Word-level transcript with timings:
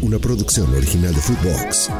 Una 0.00 0.18
producción 0.18 0.72
original 0.74 1.12
de 1.12 1.20
Footbox. 1.20 1.90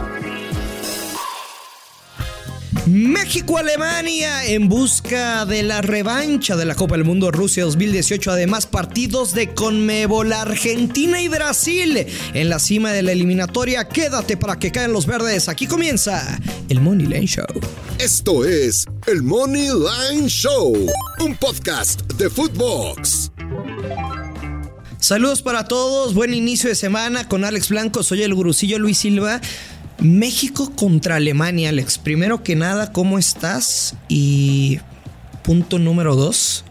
México-Alemania 2.86 4.46
en 4.46 4.68
busca 4.68 5.44
de 5.44 5.62
la 5.62 5.82
revancha 5.82 6.56
de 6.56 6.64
la 6.64 6.74
Copa 6.74 6.96
del 6.96 7.04
Mundo 7.04 7.30
Rusia 7.30 7.64
2018. 7.64 8.30
Además, 8.30 8.66
partidos 8.66 9.34
de 9.34 9.52
Conmebol, 9.52 10.32
Argentina 10.32 11.20
y 11.20 11.28
Brasil 11.28 12.06
en 12.34 12.48
la 12.48 12.58
cima 12.58 12.92
de 12.92 13.02
la 13.02 13.12
eliminatoria. 13.12 13.88
Quédate 13.88 14.36
para 14.36 14.58
que 14.58 14.70
caen 14.70 14.92
los 14.92 15.06
verdes. 15.06 15.48
Aquí 15.48 15.66
comienza 15.66 16.38
el 16.68 16.80
Money 16.80 17.06
Line 17.06 17.26
Show. 17.26 17.46
Esto 17.98 18.44
es 18.44 18.86
el 19.06 19.22
Money 19.22 19.68
Line 19.68 20.28
Show, 20.28 20.72
un 21.20 21.36
podcast 21.36 22.02
de 22.14 22.30
Footbox. 22.30 23.32
Saludos 25.00 25.42
para 25.42 25.64
todos, 25.64 26.12
buen 26.12 26.34
inicio 26.34 26.68
de 26.68 26.74
semana 26.74 27.28
con 27.28 27.44
Alex 27.44 27.68
Blanco, 27.68 28.02
soy 28.02 28.24
el 28.24 28.34
gurucillo 28.34 28.80
Luis 28.80 28.98
Silva. 28.98 29.40
México 30.00 30.72
contra 30.74 31.16
Alemania, 31.16 31.68
Alex. 31.68 31.98
Primero 31.98 32.42
que 32.42 32.56
nada, 32.56 32.92
¿cómo 32.92 33.16
estás? 33.16 33.94
Y 34.08 34.80
punto 35.44 35.78
número 35.78 36.16
dos, 36.16 36.64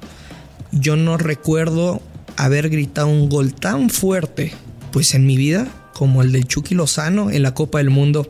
yo 0.73 0.97
no 0.97 1.17
recuerdo 1.17 2.01
haber 2.35 2.69
gritado 2.69 3.07
un 3.07 3.29
gol 3.29 3.53
tan 3.53 3.89
fuerte, 3.89 4.53
pues 4.91 5.13
en 5.13 5.25
mi 5.25 5.37
vida, 5.37 5.65
como 5.93 6.21
el 6.21 6.33
del 6.33 6.47
Chucky 6.47 6.75
Lozano 6.75 7.31
en 7.31 7.43
la 7.43 7.53
Copa 7.53 7.77
del 7.77 7.89
Mundo 7.89 8.29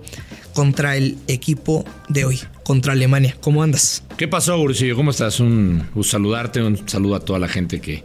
contra 0.53 0.95
el 0.95 1.17
equipo 1.27 1.85
de 2.07 2.25
hoy, 2.25 2.39
contra 2.63 2.93
Alemania. 2.93 3.35
¿Cómo 3.41 3.63
andas? 3.63 4.03
¿Qué 4.15 4.27
pasó, 4.27 4.57
Gurusillo? 4.59 4.95
¿Cómo 4.95 5.09
estás? 5.09 5.39
Un, 5.39 5.87
un 5.95 6.03
saludarte, 6.03 6.61
un 6.61 6.87
saludo 6.87 7.15
a 7.15 7.19
toda 7.19 7.39
la 7.39 7.47
gente 7.47 7.81
que 7.81 8.03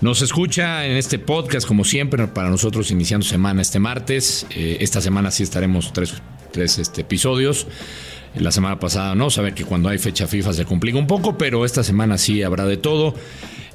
nos 0.00 0.22
escucha 0.22 0.86
en 0.86 0.96
este 0.96 1.18
podcast, 1.18 1.66
como 1.66 1.84
siempre, 1.84 2.26
para 2.28 2.50
nosotros 2.50 2.90
iniciando 2.90 3.26
semana 3.26 3.62
este 3.62 3.78
martes. 3.78 4.46
Eh, 4.50 4.78
esta 4.80 5.00
semana 5.00 5.30
sí 5.30 5.42
estaremos 5.42 5.92
tres, 5.92 6.14
tres 6.52 6.78
este, 6.78 7.00
episodios. 7.00 7.66
La 8.36 8.52
semana 8.52 8.78
pasada 8.78 9.14
no, 9.14 9.30
sabe 9.30 9.54
que 9.54 9.64
cuando 9.64 9.88
hay 9.88 9.98
fecha 9.98 10.26
FIFA 10.26 10.52
se 10.52 10.64
complica 10.64 10.98
un 10.98 11.06
poco, 11.06 11.36
pero 11.36 11.64
esta 11.64 11.82
semana 11.82 12.18
sí 12.18 12.42
habrá 12.42 12.66
de 12.66 12.76
todo. 12.76 13.14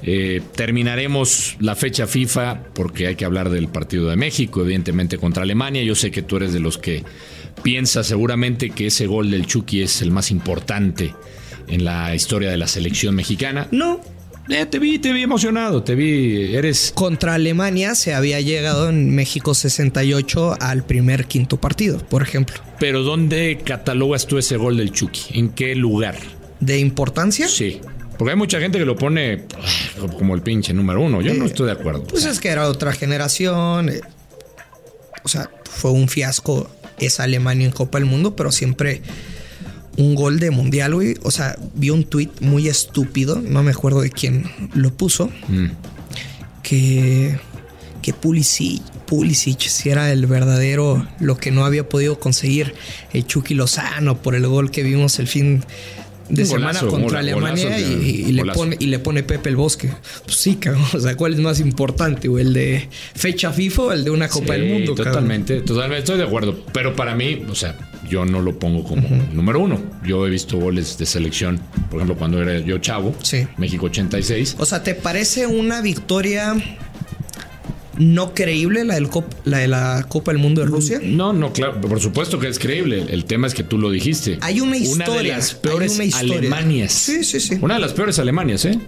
Eh, 0.02 0.42
terminaremos 0.54 1.56
la 1.60 1.74
fecha 1.74 2.06
FIFA 2.06 2.62
porque 2.74 3.06
hay 3.06 3.16
que 3.16 3.24
hablar 3.24 3.50
del 3.50 3.68
partido 3.68 4.08
de 4.08 4.16
México, 4.16 4.62
evidentemente 4.62 5.18
contra 5.18 5.42
Alemania. 5.42 5.82
Yo 5.82 5.94
sé 5.94 6.10
que 6.10 6.22
tú 6.22 6.36
eres 6.36 6.52
de 6.52 6.60
los 6.60 6.78
que 6.78 7.04
piensa 7.62 8.04
seguramente 8.04 8.70
que 8.70 8.86
ese 8.86 9.06
gol 9.06 9.30
del 9.30 9.46
Chucky 9.46 9.82
es 9.82 10.02
el 10.02 10.10
más 10.10 10.30
importante 10.30 11.14
en 11.68 11.84
la 11.84 12.14
historia 12.14 12.50
de 12.50 12.56
la 12.56 12.66
selección 12.66 13.14
mexicana. 13.14 13.68
No, 13.70 14.00
eh, 14.48 14.66
te 14.66 14.78
vi, 14.78 14.98
te 14.98 15.12
vi 15.12 15.22
emocionado, 15.22 15.82
te 15.82 15.94
vi, 15.94 16.54
eres... 16.54 16.92
Contra 16.94 17.34
Alemania 17.34 17.94
se 17.94 18.14
había 18.14 18.40
llegado 18.40 18.88
en 18.90 19.14
México 19.14 19.54
68 19.54 20.56
al 20.60 20.84
primer 20.84 21.26
quinto 21.26 21.56
partido, 21.58 21.98
por 21.98 22.22
ejemplo. 22.22 22.56
Pero 22.78 23.02
¿dónde 23.02 23.58
catalogas 23.64 24.26
tú 24.26 24.38
ese 24.38 24.56
gol 24.56 24.76
del 24.76 24.92
Chucky? 24.92 25.38
¿En 25.38 25.50
qué 25.50 25.74
lugar? 25.74 26.16
¿De 26.60 26.78
importancia? 26.78 27.48
Sí. 27.48 27.80
Porque 28.18 28.32
hay 28.32 28.36
mucha 28.36 28.60
gente 28.60 28.78
que 28.78 28.84
lo 28.84 28.94
pone 28.96 29.44
ah, 29.56 30.06
como 30.18 30.34
el 30.34 30.42
pinche 30.42 30.72
número 30.72 31.00
uno. 31.00 31.20
Yo 31.20 31.34
no 31.34 31.46
estoy 31.46 31.66
de 31.66 31.72
acuerdo. 31.72 32.04
Pues 32.04 32.24
es 32.24 32.38
que 32.38 32.48
era 32.48 32.68
otra 32.68 32.92
generación. 32.92 33.88
eh, 33.88 34.00
O 35.24 35.28
sea, 35.28 35.50
fue 35.68 35.90
un 35.90 36.08
fiasco 36.08 36.70
esa 36.98 37.24
Alemania 37.24 37.66
en 37.66 37.72
Copa 37.72 37.98
del 37.98 38.06
Mundo, 38.06 38.36
pero 38.36 38.52
siempre 38.52 39.02
un 39.96 40.14
gol 40.14 40.40
de 40.40 40.50
mundial, 40.50 40.94
güey. 40.94 41.16
O 41.22 41.30
sea, 41.30 41.56
vi 41.74 41.90
un 41.90 42.04
tuit 42.04 42.40
muy 42.40 42.68
estúpido, 42.68 43.40
no 43.40 43.62
me 43.62 43.70
acuerdo 43.70 44.00
de 44.02 44.10
quién 44.10 44.44
lo 44.74 44.92
puso, 44.92 45.30
Mm. 45.48 45.66
que, 46.62 47.38
que 48.02 48.12
Pulisic, 48.12 48.82
Pulisic 49.06 49.60
si 49.60 49.90
era 49.90 50.10
el 50.12 50.26
verdadero, 50.26 51.06
lo 51.20 51.36
que 51.36 51.50
no 51.50 51.64
había 51.64 51.88
podido 51.88 52.18
conseguir 52.18 52.74
el 53.12 53.26
Chucky 53.26 53.54
Lozano 53.54 54.20
por 54.22 54.34
el 54.34 54.46
gol 54.46 54.70
que 54.70 54.82
vimos 54.82 55.18
el 55.18 55.28
fin 55.28 55.62
de 56.28 56.46
semana 56.46 56.80
contra 56.80 57.18
Alemania 57.18 57.64
golazo, 57.64 57.82
y, 58.02 58.24
y 58.28 58.32
le 58.32 58.46
pone, 58.46 58.76
y 58.80 58.86
le 58.86 58.98
pone 58.98 59.22
Pepe 59.22 59.50
el 59.50 59.56
Bosque. 59.56 59.90
Pues 60.24 60.36
sí, 60.38 60.56
cabrón. 60.56 60.84
O 60.94 60.98
sea, 61.00 61.16
¿cuál 61.16 61.34
es 61.34 61.40
más 61.40 61.60
importante, 61.60 62.28
güey? 62.28 62.46
¿El 62.46 62.54
de 62.54 62.88
fecha 63.14 63.52
FIFA 63.52 63.82
o 63.82 63.92
el 63.92 64.04
de 64.04 64.10
una 64.10 64.28
Copa 64.28 64.54
Sí, 64.54 64.60
del 64.60 64.72
Mundo, 64.72 64.94
cabrón? 64.94 65.12
Totalmente, 65.12 65.60
totalmente, 65.60 65.98
estoy 65.98 66.16
de 66.16 66.24
acuerdo. 66.24 66.64
Pero 66.72 66.96
para 66.96 67.14
mí, 67.14 67.42
o 67.46 67.54
sea, 67.54 67.76
yo 68.08 68.24
no 68.24 68.40
lo 68.42 68.58
pongo 68.58 68.84
como 68.84 69.02
número 69.32 69.60
uno. 69.60 69.80
Yo 70.06 70.26
he 70.26 70.30
visto 70.30 70.58
goles 70.58 70.96
de 70.98 71.06
selección, 71.06 71.60
por 71.90 71.96
ejemplo, 72.00 72.16
cuando 72.16 72.40
era 72.42 72.58
yo 72.60 72.78
chavo, 72.78 73.14
Sí. 73.22 73.46
México 73.58 73.86
86. 73.86 74.56
O 74.58 74.66
sea, 74.66 74.82
¿te 74.82 74.94
parece 74.94 75.46
una 75.46 75.80
victoria 75.80 76.54
no 77.96 78.34
creíble 78.34 78.84
la, 78.84 78.94
del 78.94 79.08
Cop- 79.08 79.32
la 79.44 79.58
de 79.58 79.68
la 79.68 80.04
Copa 80.08 80.32
del 80.32 80.40
Mundo 80.40 80.60
de 80.62 80.66
Rusia? 80.66 81.00
No, 81.02 81.32
no, 81.32 81.52
claro, 81.52 81.80
por 81.80 82.00
supuesto 82.00 82.38
que 82.40 82.48
es 82.48 82.58
creíble. 82.58 83.06
El 83.08 83.24
tema 83.24 83.46
es 83.46 83.54
que 83.54 83.62
tú 83.62 83.78
lo 83.78 83.90
dijiste. 83.90 84.38
Hay 84.40 84.60
una 84.60 84.72
Una 84.72 84.78
de 84.78 84.84
historia, 84.84 85.36
las 85.36 85.54
peores 85.54 85.98
historia. 86.00 86.38
Alemanias. 86.38 86.92
Sí, 86.92 87.22
sí, 87.22 87.38
sí. 87.40 87.58
Una 87.60 87.74
de 87.74 87.80
las 87.80 87.92
peores 87.92 88.18
Alemanias, 88.18 88.64
¿eh? 88.64 88.78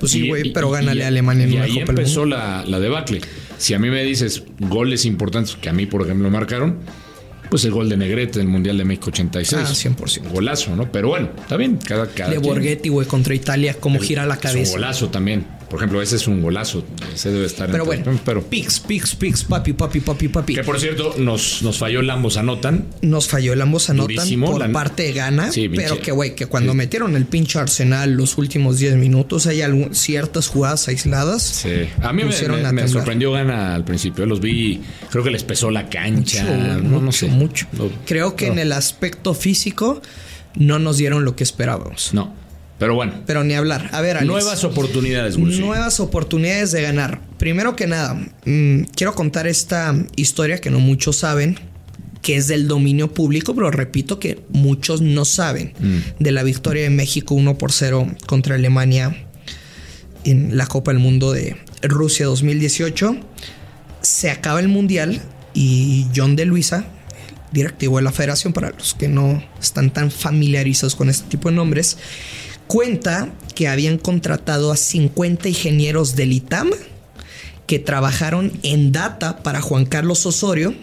Pues 0.00 0.12
sí, 0.12 0.26
güey, 0.28 0.52
pero 0.52 0.70
gánale 0.70 1.04
a 1.04 1.08
Alemania 1.08 1.44
en 1.44 1.52
Y 1.52 1.54
una 1.56 1.64
ahí 1.64 1.74
Copa 1.74 1.92
del 1.92 1.98
empezó 2.00 2.20
Mundo. 2.20 2.36
la, 2.36 2.64
la 2.66 2.80
debacle. 2.80 3.20
Si 3.58 3.74
a 3.74 3.78
mí 3.78 3.88
me 3.90 4.02
dices 4.02 4.42
goles 4.58 5.04
importantes 5.04 5.54
que 5.54 5.68
a 5.68 5.72
mí, 5.72 5.86
por 5.86 6.02
ejemplo, 6.02 6.28
marcaron, 6.30 6.78
pues 7.52 7.66
el 7.66 7.70
gol 7.72 7.86
de 7.90 7.98
Negrete 7.98 8.38
del 8.38 8.48
Mundial 8.48 8.78
de 8.78 8.84
México 8.86 9.10
86. 9.10 9.62
Ah, 9.62 9.70
100%. 9.70 10.30
Golazo, 10.30 10.74
¿no? 10.74 10.90
Pero 10.90 11.08
bueno, 11.08 11.28
está 11.38 11.58
bien. 11.58 11.76
Cada, 11.76 12.06
cada 12.06 12.30
De. 12.30 12.38
Borghetti, 12.38 12.88
güey, 12.88 13.06
contra 13.06 13.34
Italia, 13.34 13.76
cómo 13.78 13.98
gira 14.00 14.24
la 14.24 14.38
cabeza. 14.38 14.72
golazo 14.72 15.10
también. 15.10 15.44
Por 15.72 15.78
ejemplo, 15.80 16.02
ese 16.02 16.16
es 16.16 16.28
un 16.28 16.42
golazo. 16.42 16.84
Ese 17.14 17.30
debe 17.30 17.46
estar 17.46 17.70
Pero 17.70 17.84
entre- 17.90 18.02
bueno, 18.04 18.20
Pero, 18.26 18.42
pix, 18.42 18.78
pix, 18.78 19.14
pix, 19.16 19.42
papi, 19.42 19.72
papi, 19.72 20.00
papi, 20.00 20.28
papi. 20.28 20.54
que 20.54 20.62
por 20.62 20.78
cierto, 20.78 21.14
nos, 21.16 21.62
nos 21.62 21.78
falló 21.78 22.00
el 22.00 22.10
ambos 22.10 22.36
anotan. 22.36 22.84
Nos 23.00 23.26
falló 23.26 23.54
el 23.54 23.62
ambos 23.62 23.88
anotan 23.88 24.14
Durísimo, 24.16 24.50
por 24.50 24.60
la- 24.60 24.70
parte 24.70 25.04
de 25.04 25.12
Gana, 25.14 25.50
Sí, 25.50 25.70
pero 25.70 25.98
que 25.98 26.12
güey, 26.12 26.34
que 26.34 26.44
cuando 26.44 26.72
Sí. 26.72 26.76
metieron 26.76 27.16
el 27.16 27.24
pinche 27.24 27.58
Arsenal 27.58 28.12
los 28.12 28.36
últimos 28.36 28.78
10 28.78 28.96
minutos 28.96 29.46
hay 29.46 29.62
algún- 29.62 29.94
ciertas 29.94 30.48
jugadas 30.48 30.86
aisladas. 30.88 31.42
Sí. 31.42 31.70
A 32.02 32.12
mí 32.12 32.22
me, 32.22 32.28
me- 32.48 32.66
a 32.66 32.72
me 32.72 32.86
sorprendió 32.88 33.32
Gana 33.32 33.74
al 33.74 33.84
principio. 33.86 34.26
Los 34.26 34.40
vi, 34.40 34.82
creo 35.10 35.24
que 35.24 35.30
les 35.30 35.42
pesó 35.42 35.70
la 35.70 35.88
cancha. 35.88 36.44
Mucho, 36.44 36.82
no, 36.82 37.00
no 37.00 37.12
sé. 37.12 37.28
mucho. 37.28 37.66
No, 37.72 37.88
Creo 38.04 38.36
que 38.36 38.48
no, 38.48 38.52
en 38.52 38.58
el 38.58 38.72
aspecto 38.72 39.32
físico 39.32 40.02
no 40.54 40.78
nos 40.78 40.98
dieron 40.98 41.24
lo 41.24 41.34
que 41.34 41.44
esperábamos. 41.44 42.10
No. 42.12 42.34
Pero 42.82 42.96
bueno. 42.96 43.12
Pero 43.26 43.44
ni 43.44 43.54
hablar. 43.54 43.90
A 43.92 44.00
ver, 44.00 44.16
Alex. 44.16 44.26
Nuevas 44.26 44.64
oportunidades, 44.64 45.36
Gursi. 45.36 45.60
Nuevas 45.60 46.00
oportunidades 46.00 46.72
de 46.72 46.82
ganar. 46.82 47.20
Primero 47.38 47.76
que 47.76 47.86
nada, 47.86 48.14
mm, 48.44 48.86
quiero 48.96 49.14
contar 49.14 49.46
esta 49.46 49.94
historia 50.16 50.58
que 50.58 50.68
no 50.68 50.80
muchos 50.80 51.14
saben, 51.14 51.60
que 52.22 52.34
es 52.34 52.48
del 52.48 52.66
dominio 52.66 53.14
público, 53.14 53.54
pero 53.54 53.70
repito 53.70 54.18
que 54.18 54.40
muchos 54.48 55.00
no 55.00 55.24
saben 55.24 55.74
de 56.18 56.32
la 56.32 56.42
victoria 56.42 56.82
de 56.82 56.90
México 56.90 57.36
1 57.36 57.56
por 57.56 57.70
0 57.70 58.16
contra 58.26 58.56
Alemania 58.56 59.28
en 60.24 60.56
la 60.56 60.66
Copa 60.66 60.90
del 60.90 60.98
Mundo 60.98 61.30
de 61.30 61.56
Rusia 61.82 62.26
2018. 62.26 63.16
Se 64.00 64.28
acaba 64.28 64.58
el 64.58 64.66
Mundial 64.66 65.22
y 65.54 66.06
John 66.16 66.34
de 66.34 66.46
Luisa, 66.46 66.84
directivo 67.52 67.98
de 67.98 68.02
la 68.02 68.10
federación, 68.10 68.52
para 68.52 68.70
los 68.70 68.94
que 68.94 69.06
no 69.06 69.40
están 69.60 69.92
tan 69.92 70.10
familiarizados 70.10 70.96
con 70.96 71.08
este 71.08 71.28
tipo 71.28 71.48
de 71.48 71.54
nombres, 71.54 71.96
cuenta 72.66 73.32
que 73.54 73.68
habían 73.68 73.98
contratado 73.98 74.72
a 74.72 74.76
50 74.76 75.48
ingenieros 75.48 76.16
del 76.16 76.32
ITAM 76.32 76.70
que 77.66 77.78
trabajaron 77.78 78.52
en 78.62 78.92
data 78.92 79.42
para 79.42 79.60
Juan 79.60 79.86
Carlos 79.86 80.26
Osorio. 80.26 80.74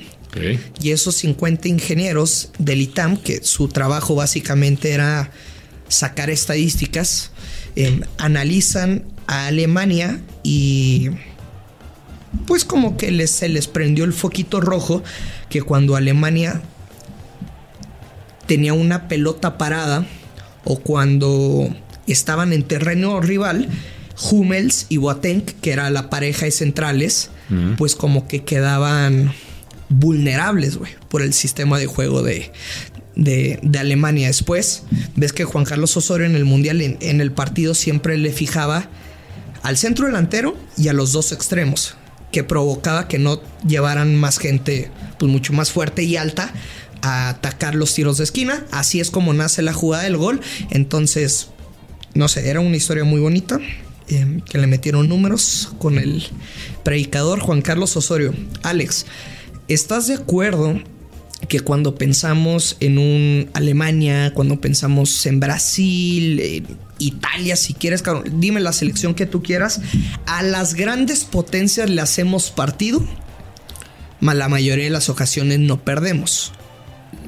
Y 0.82 0.92
esos 0.92 1.16
50 1.16 1.68
ingenieros 1.68 2.52
del 2.60 2.82
ITAM, 2.82 3.18
que 3.18 3.44
su 3.44 3.68
trabajo 3.68 4.14
básicamente 4.14 4.92
era 4.92 5.32
sacar 5.88 6.30
estadísticas, 6.30 7.32
eh, 7.76 8.02
analizan 8.20 9.06
a 9.26 9.48
Alemania 9.48 10.22
y 10.44 11.10
pues 12.46 12.64
como 12.64 12.96
que 12.96 13.12
les, 13.12 13.32
se 13.32 13.50
les 13.50 13.68
prendió 13.68 14.04
el 14.04 14.14
foquito 14.14 14.62
rojo 14.62 15.04
que 15.50 15.64
cuando 15.64 15.96
Alemania 15.96 16.62
tenía 18.46 18.74
una 18.74 19.08
pelota 19.08 19.58
parada 19.58 20.06
o 20.70 20.78
cuando 20.78 21.68
estaban 22.06 22.54
en 22.54 22.62
terreno 22.62 23.20
rival, 23.22 23.68
Hummels 24.30 24.86
y 24.88 24.98
Boateng, 24.98 25.42
que 25.42 25.72
era 25.72 25.90
la 25.90 26.12
pareja 26.12 26.46
de 26.46 26.52
centrales, 26.52 27.32
pues 27.78 27.96
como 27.96 28.28
que 28.28 28.44
quedaban 28.44 29.34
vulnerables, 29.90 30.78
güey, 30.78 30.92
por 31.10 31.24
el 31.24 31.34
sistema 31.34 31.80
de 31.80 31.88
juego 31.88 32.22
de, 32.22 32.52
de, 33.16 33.60
de 33.64 33.80
Alemania. 33.80 34.28
Después, 34.28 34.84
ves 35.16 35.34
que 35.34 35.44
Juan 35.44 35.66
Carlos 35.66 35.98
Osorio 35.98 36.28
en 36.28 36.36
el 36.36 36.46
Mundial, 36.46 36.82
en, 36.82 37.00
en 37.02 37.20
el 37.20 37.32
partido, 37.32 37.74
siempre 37.74 38.16
le 38.20 38.32
fijaba 38.32 38.90
al 39.64 39.76
centro 39.76 40.06
delantero 40.06 40.56
y 40.78 40.90
a 40.90 40.94
los 40.94 41.12
dos 41.14 41.32
extremos, 41.32 41.96
que 42.32 42.44
provocaba 42.44 43.08
que 43.08 43.18
no 43.18 43.42
llevaran 43.68 44.16
más 44.16 44.38
gente, 44.38 44.92
pues 45.18 45.32
mucho 45.32 45.52
más 45.54 45.72
fuerte 45.72 46.04
y 46.04 46.16
alta 46.16 46.54
a 47.02 47.30
atacar 47.30 47.76
los 47.76 47.94
tiros 47.94 48.18
de 48.18 48.24
esquina. 48.24 48.66
Así 48.72 49.00
es 49.00 49.12
como 49.12 49.34
nace 49.34 49.62
la 49.62 49.74
jugada 49.74 50.04
del 50.04 50.18
gol. 50.18 50.42
Entonces, 50.70 51.50
no 52.14 52.28
sé, 52.28 52.50
era 52.50 52.60
una 52.60 52.78
historia 52.78 53.04
muy 53.04 53.20
bonita. 53.20 53.60
eh, 54.10 54.42
que 54.50 54.58
le 54.58 54.66
metieron 54.66 55.08
números 55.08 55.72
con 55.78 56.00
el 56.00 56.24
predicador 56.84 57.40
Juan 57.40 57.62
Carlos 57.62 57.96
Osorio. 57.96 58.34
Alex, 58.64 59.06
¿estás 59.68 60.08
de 60.08 60.16
acuerdo 60.16 60.82
que 61.48 61.60
cuando 61.60 61.96
pensamos 61.96 62.76
en 62.80 62.98
un 62.98 63.50
Alemania, 63.54 64.34
cuando 64.34 64.60
pensamos 64.60 65.26
en 65.26 65.40
Brasil, 65.40 66.66
Italia, 66.98 67.56
si 67.56 67.74
quieres, 67.74 68.04
dime 68.34 68.60
la 68.60 68.74
selección 68.74 69.16
que 69.16 69.26
tú 69.26 69.42
quieras, 69.42 69.80
a 70.26 70.44
las 70.44 70.74
grandes 70.74 71.24
potencias 71.24 71.90
le 71.90 72.02
hacemos 72.02 72.52
partido, 72.52 73.06
la 74.22 74.50
mayoría 74.50 74.86
de 74.86 74.90
las 74.90 75.10
ocasiones 75.10 75.60
no 75.60 75.80
perdemos. 75.82 76.52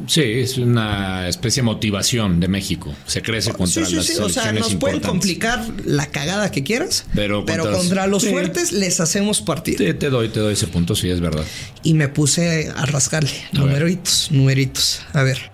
Sí, 0.07 0.21
es 0.23 0.57
una 0.57 1.27
especie 1.27 1.61
de 1.61 1.65
motivación 1.65 2.39
de 2.39 2.47
México. 2.47 2.93
Se 3.05 3.21
crece 3.21 3.51
contra 3.53 3.85
Sí, 3.85 3.89
sí, 3.89 3.95
las 3.95 4.05
sí, 4.05 4.13
O 4.19 4.29
sea, 4.29 4.51
nos 4.51 4.75
pueden 4.75 4.99
complicar 4.99 5.65
la 5.85 6.05
cagada 6.07 6.51
que 6.51 6.63
quieras, 6.63 7.05
Pero 7.15 7.45
pero, 7.45 7.71
contra- 7.71 8.07
los 8.07 8.23
sí. 8.23 8.29
fuertes 8.29 8.71
les 8.71 8.99
hacemos 8.99 9.41
partido. 9.41 9.77
Te, 9.77 9.93
te 9.93 10.09
doy, 10.09 10.29
te 10.29 10.39
doy 10.39 10.53
ese 10.53 10.67
punto, 10.67 10.95
sí, 10.95 11.09
es 11.09 11.19
verdad. 11.21 11.43
Y 11.83 11.93
me 11.93 12.07
puse 12.09 12.69
a 12.75 12.85
rascarle. 12.85 13.29
A 13.55 13.59
ver. 13.59 13.67
numeritos, 13.67 14.27
numeritos. 14.31 15.01
A 15.13 15.23
ver. 15.23 15.51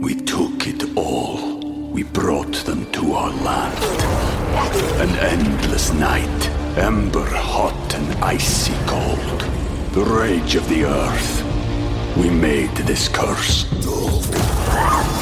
We 0.00 0.14
took 0.14 0.66
it 0.66 0.84
all. 0.96 1.58
We 1.92 2.04
brought 2.04 2.64
them 2.64 2.86
to 2.92 3.14
our 3.14 3.32
land. 3.42 3.74
An 5.00 5.10
endless 5.30 5.92
night, 5.94 6.50
ember 6.76 7.26
hot 7.34 7.94
and 7.94 8.06
icy 8.24 8.72
cold. 8.86 9.44
The 9.94 10.04
rage 10.04 10.56
of 10.56 10.68
the 10.68 10.84
earth. 10.84 11.42
We 12.18 12.30
made 12.30 12.74
this 12.86 13.08
curse. 13.08 13.64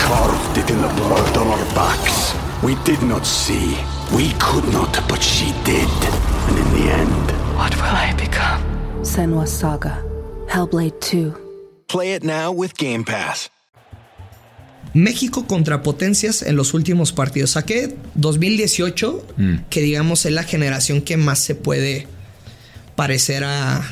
Carved 0.01 0.59
it 0.59 0.71
in 0.71 0.81
the 0.81 0.89
blood 0.97 1.37
on 1.37 1.47
our 1.49 1.65
backs. 1.75 2.35
We 2.63 2.75
did 2.85 3.03
not 3.03 3.27
see. 3.27 3.77
We 4.15 4.33
could 4.39 4.65
not, 4.73 4.93
but 5.09 5.23
she 5.23 5.53
did. 5.65 5.91
And 6.49 6.59
in 6.59 6.69
the 6.77 6.93
end, 6.93 7.33
What 7.57 7.75
will 7.77 7.97
I 7.97 8.13
become? 8.17 8.63
Senwa 9.03 9.47
Saga. 9.47 10.03
Hellblade 10.49 11.01
2. 11.01 11.33
Play 11.89 12.13
it 12.15 12.23
now 12.23 12.53
with 12.53 12.75
Game 12.77 13.05
Pass. 13.05 13.51
México 14.95 15.47
contra 15.47 15.83
potencias 15.83 16.43
en 16.43 16.57
los 16.57 16.75
últimos 16.75 17.13
partidos. 17.13 17.51
Saqué 17.51 17.97
2018, 18.15 19.27
que 19.71 19.81
digamos 19.83 20.25
es 20.27 20.33
la 20.33 20.43
generación 20.43 21.03
que 21.03 21.17
más 21.17 21.39
se 21.39 21.55
puede 21.55 22.07
parecer 22.95 23.45
a, 23.45 23.83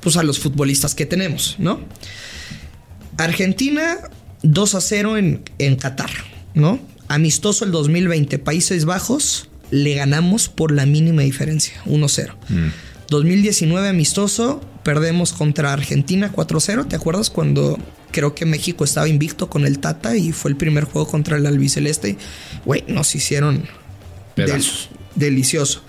pues 0.00 0.16
a 0.16 0.22
los 0.22 0.38
futbolistas 0.38 0.94
que 0.94 1.04
tenemos, 1.06 1.56
¿no? 1.58 1.80
Argentina 3.24 3.98
2 4.42 4.74
a 4.74 4.80
0 4.80 5.16
en, 5.16 5.42
en 5.58 5.76
Qatar, 5.76 6.10
¿no? 6.54 6.78
Amistoso 7.08 7.64
el 7.64 7.72
2020, 7.72 8.38
Países 8.38 8.84
Bajos, 8.84 9.48
le 9.70 9.94
ganamos 9.94 10.48
por 10.48 10.72
la 10.72 10.86
mínima 10.86 11.22
diferencia, 11.22 11.74
1-0. 11.86 12.32
2019 13.08 13.88
amistoso, 13.88 14.60
perdemos 14.84 15.32
contra 15.32 15.72
Argentina 15.72 16.32
4-0, 16.32 16.86
¿te 16.88 16.96
acuerdas 16.96 17.30
cuando 17.30 17.78
creo 18.12 18.34
que 18.34 18.46
México 18.46 18.84
estaba 18.84 19.08
invicto 19.08 19.50
con 19.50 19.66
el 19.66 19.78
Tata 19.80 20.16
y 20.16 20.32
fue 20.32 20.50
el 20.52 20.56
primer 20.56 20.84
juego 20.84 21.08
contra 21.08 21.36
el 21.36 21.46
albiceleste? 21.46 22.16
Güey, 22.64 22.84
nos 22.88 23.14
hicieron 23.14 23.64
del- 24.36 24.46
delicioso. 25.16 25.82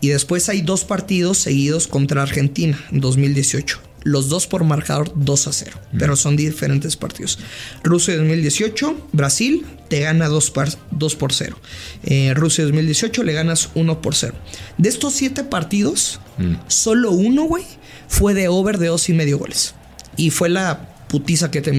Y 0.00 0.08
después 0.08 0.48
hay 0.48 0.62
dos 0.62 0.84
partidos 0.84 1.38
seguidos 1.38 1.86
contra 1.88 2.22
Argentina 2.22 2.78
en 2.90 3.00
2018. 3.00 3.80
Los 4.06 4.28
dos 4.28 4.46
por 4.46 4.62
marcador 4.62 5.10
2 5.16 5.46
a 5.48 5.52
0. 5.52 5.78
Pero 5.98 6.14
son 6.14 6.36
diferentes 6.36 6.96
partidos. 6.96 7.40
Rusia 7.82 8.16
2018, 8.16 9.08
Brasil 9.12 9.66
te 9.88 9.98
gana 10.00 10.28
2, 10.28 10.50
par- 10.52 10.68
2 10.92 11.16
por 11.16 11.32
0. 11.32 11.58
Eh, 12.04 12.32
Rusia 12.34 12.62
2018 12.64 13.24
le 13.24 13.32
ganas 13.32 13.70
1 13.74 14.00
por 14.02 14.14
0. 14.14 14.34
De 14.78 14.88
estos 14.88 15.12
7 15.14 15.42
partidos, 15.42 16.20
solo 16.68 17.10
uno, 17.10 17.44
güey, 17.46 17.64
fue 18.06 18.32
de 18.32 18.46
over 18.46 18.78
de 18.78 18.86
2 18.86 19.08
y 19.08 19.12
medio 19.12 19.38
goles. 19.38 19.74
Y 20.16 20.30
fue 20.30 20.50
la 20.50 20.94
putiza 21.08 21.50
que 21.50 21.60
te, 21.60 21.72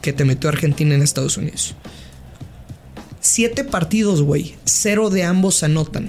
que 0.00 0.12
te 0.14 0.24
metió 0.24 0.48
Argentina 0.48 0.94
en 0.94 1.02
Estados 1.02 1.36
Unidos. 1.36 1.74
Siete 3.20 3.62
partidos, 3.64 4.22
güey. 4.22 4.54
Cero 4.64 5.10
de 5.10 5.24
ambos 5.24 5.62
anotan. 5.62 6.08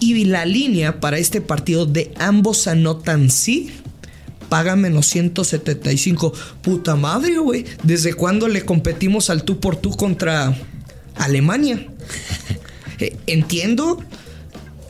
Y 0.00 0.24
la 0.26 0.44
línea 0.46 1.00
para 1.00 1.18
este 1.18 1.40
partido 1.40 1.86
de 1.86 2.12
ambos 2.18 2.66
anotan 2.66 3.30
sí. 3.30 3.70
Paga 4.48 4.76
menos 4.76 5.06
175. 5.06 6.32
Puta 6.62 6.96
madre, 6.96 7.38
güey. 7.38 7.64
¿Desde 7.82 8.14
cuándo 8.14 8.48
le 8.48 8.64
competimos 8.64 9.30
al 9.30 9.44
tú 9.44 9.60
por 9.60 9.76
tú 9.76 9.96
contra 9.96 10.56
Alemania? 11.16 11.86
Eh, 13.00 13.16
Entiendo 13.28 14.02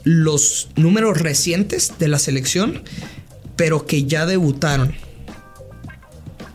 los 0.03 0.71
números 0.77 1.21
recientes 1.21 1.93
de 1.99 2.09
la 2.09 2.19
selección, 2.19 2.83
pero 3.55 3.85
que 3.85 4.05
ya 4.05 4.25
debutaron 4.25 4.95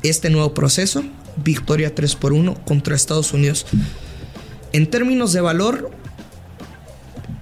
este 0.01 0.32
nuevo 0.32 0.56
proceso. 0.56 1.04
Victoria 1.44 1.94
3 1.94 2.16
por 2.16 2.34
1 2.34 2.56
contra 2.66 2.96
Estados 2.96 3.34
Unidos. 3.34 3.68
En 4.72 4.88
términos 4.88 5.34
de 5.34 5.42
valor, 5.42 5.92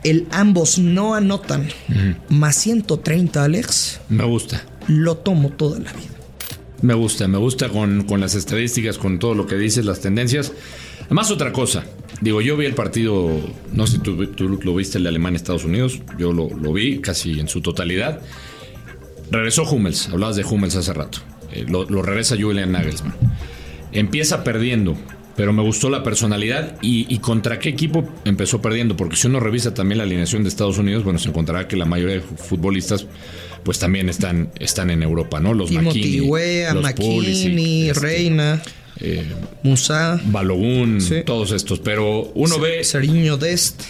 el 0.04 0.28
ambos 0.32 0.80
no 0.80 1.16
anotan 1.16 1.70
más 2.28 2.56
130, 2.58 3.44
Alex. 3.44 4.02
Me 4.10 4.26
gusta. 4.26 4.66
Lo 4.92 5.16
tomo 5.16 5.52
toda 5.52 5.80
la 5.80 5.94
vida. 5.94 6.10
Me 6.82 6.94
gusta, 6.96 7.26
me 7.30 7.38
gusta 7.38 7.70
con, 7.70 8.04
con 8.04 8.20
las 8.20 8.36
estadísticas, 8.36 8.98
con 8.98 9.20
todo 9.20 9.36
lo 9.36 9.48
que 9.48 9.56
dices, 9.56 9.86
las 9.86 10.02
tendencias. 10.02 10.52
Además, 11.06 11.32
otra 11.32 11.54
cosa. 11.54 11.86
Digo, 12.20 12.42
yo 12.42 12.58
vi 12.58 12.66
el 12.66 12.76
partido, 12.76 13.32
no 13.72 13.88
sé 13.88 13.94
si 13.94 14.00
tú, 14.00 14.28
tú 14.28 14.50
lo 14.50 14.76
viste, 14.76 14.98
el 14.98 15.06
de 15.06 15.10
Alemania-Estados 15.10 15.64
Unidos. 15.64 16.02
Yo 16.18 16.34
lo, 16.34 16.50
lo 16.50 16.74
vi 16.74 17.00
casi 17.00 17.40
en 17.40 17.48
su 17.48 17.62
totalidad. 17.62 18.20
Regresó 19.32 19.64
Hummels, 19.64 20.10
hablabas 20.10 20.36
de 20.36 20.44
Hummels 20.44 20.76
hace 20.76 20.92
rato. 20.92 21.20
Eh, 21.54 21.66
lo, 21.70 21.86
lo 21.86 22.02
regresa 22.02 22.36
Julian 22.38 22.74
Nagelsmann. 22.74 23.16
Empieza 23.94 24.44
perdiendo, 24.44 24.98
pero 25.36 25.54
me 25.54 25.62
gustó 25.62 25.90
la 25.90 26.04
personalidad 26.04 26.78
y, 26.82 27.06
y 27.14 27.20
contra 27.20 27.60
qué 27.60 27.70
equipo 27.70 28.08
empezó 28.26 28.62
perdiendo, 28.62 28.96
porque 28.98 29.16
si 29.16 29.28
uno 29.28 29.40
revisa 29.40 29.74
también 29.74 29.98
la 30.00 30.04
alineación 30.04 30.44
de 30.44 30.50
Estados 30.50 30.78
Unidos, 30.78 31.04
bueno, 31.04 31.20
se 31.20 31.30
encontrará 31.30 31.68
que 31.68 31.76
la 31.78 31.86
mayoría 31.86 32.16
de 32.16 32.22
futbolistas 32.22 33.06
pues 33.64 33.78
también 33.80 34.10
están, 34.10 34.50
están 34.60 34.90
en 34.90 35.04
Europa, 35.04 35.40
¿no? 35.40 35.54
Los 35.54 35.72
McKinney, 35.72 36.28
los 36.74 36.84
McKinney, 36.84 37.16
Pulisic, 37.16 37.90
este, 37.92 38.00
Reina, 38.00 38.62
eh, 39.00 39.24
Musa, 39.64 40.20
Balogun, 40.26 41.00
Sí. 41.00 41.18
todos 41.26 41.52
estos, 41.52 41.80
pero 41.80 42.32
uno 42.34 42.60
ve 42.60 42.84
Seriño 42.84 43.38
Dest. 43.38 43.84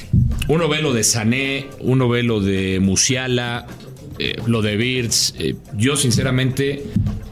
uno 0.50 0.68
ve 0.68 0.82
lo 0.82 0.94
de 0.94 1.04
Sané, 1.04 1.68
uno 1.80 2.10
ve 2.10 2.24
lo 2.24 2.42
de 2.42 2.80
Musiala, 2.82 3.66
eh, 4.20 4.36
lo 4.46 4.62
de 4.62 4.76
Birds. 4.76 5.34
eh, 5.40 5.56
yo, 5.78 5.96
sinceramente, 5.96 6.84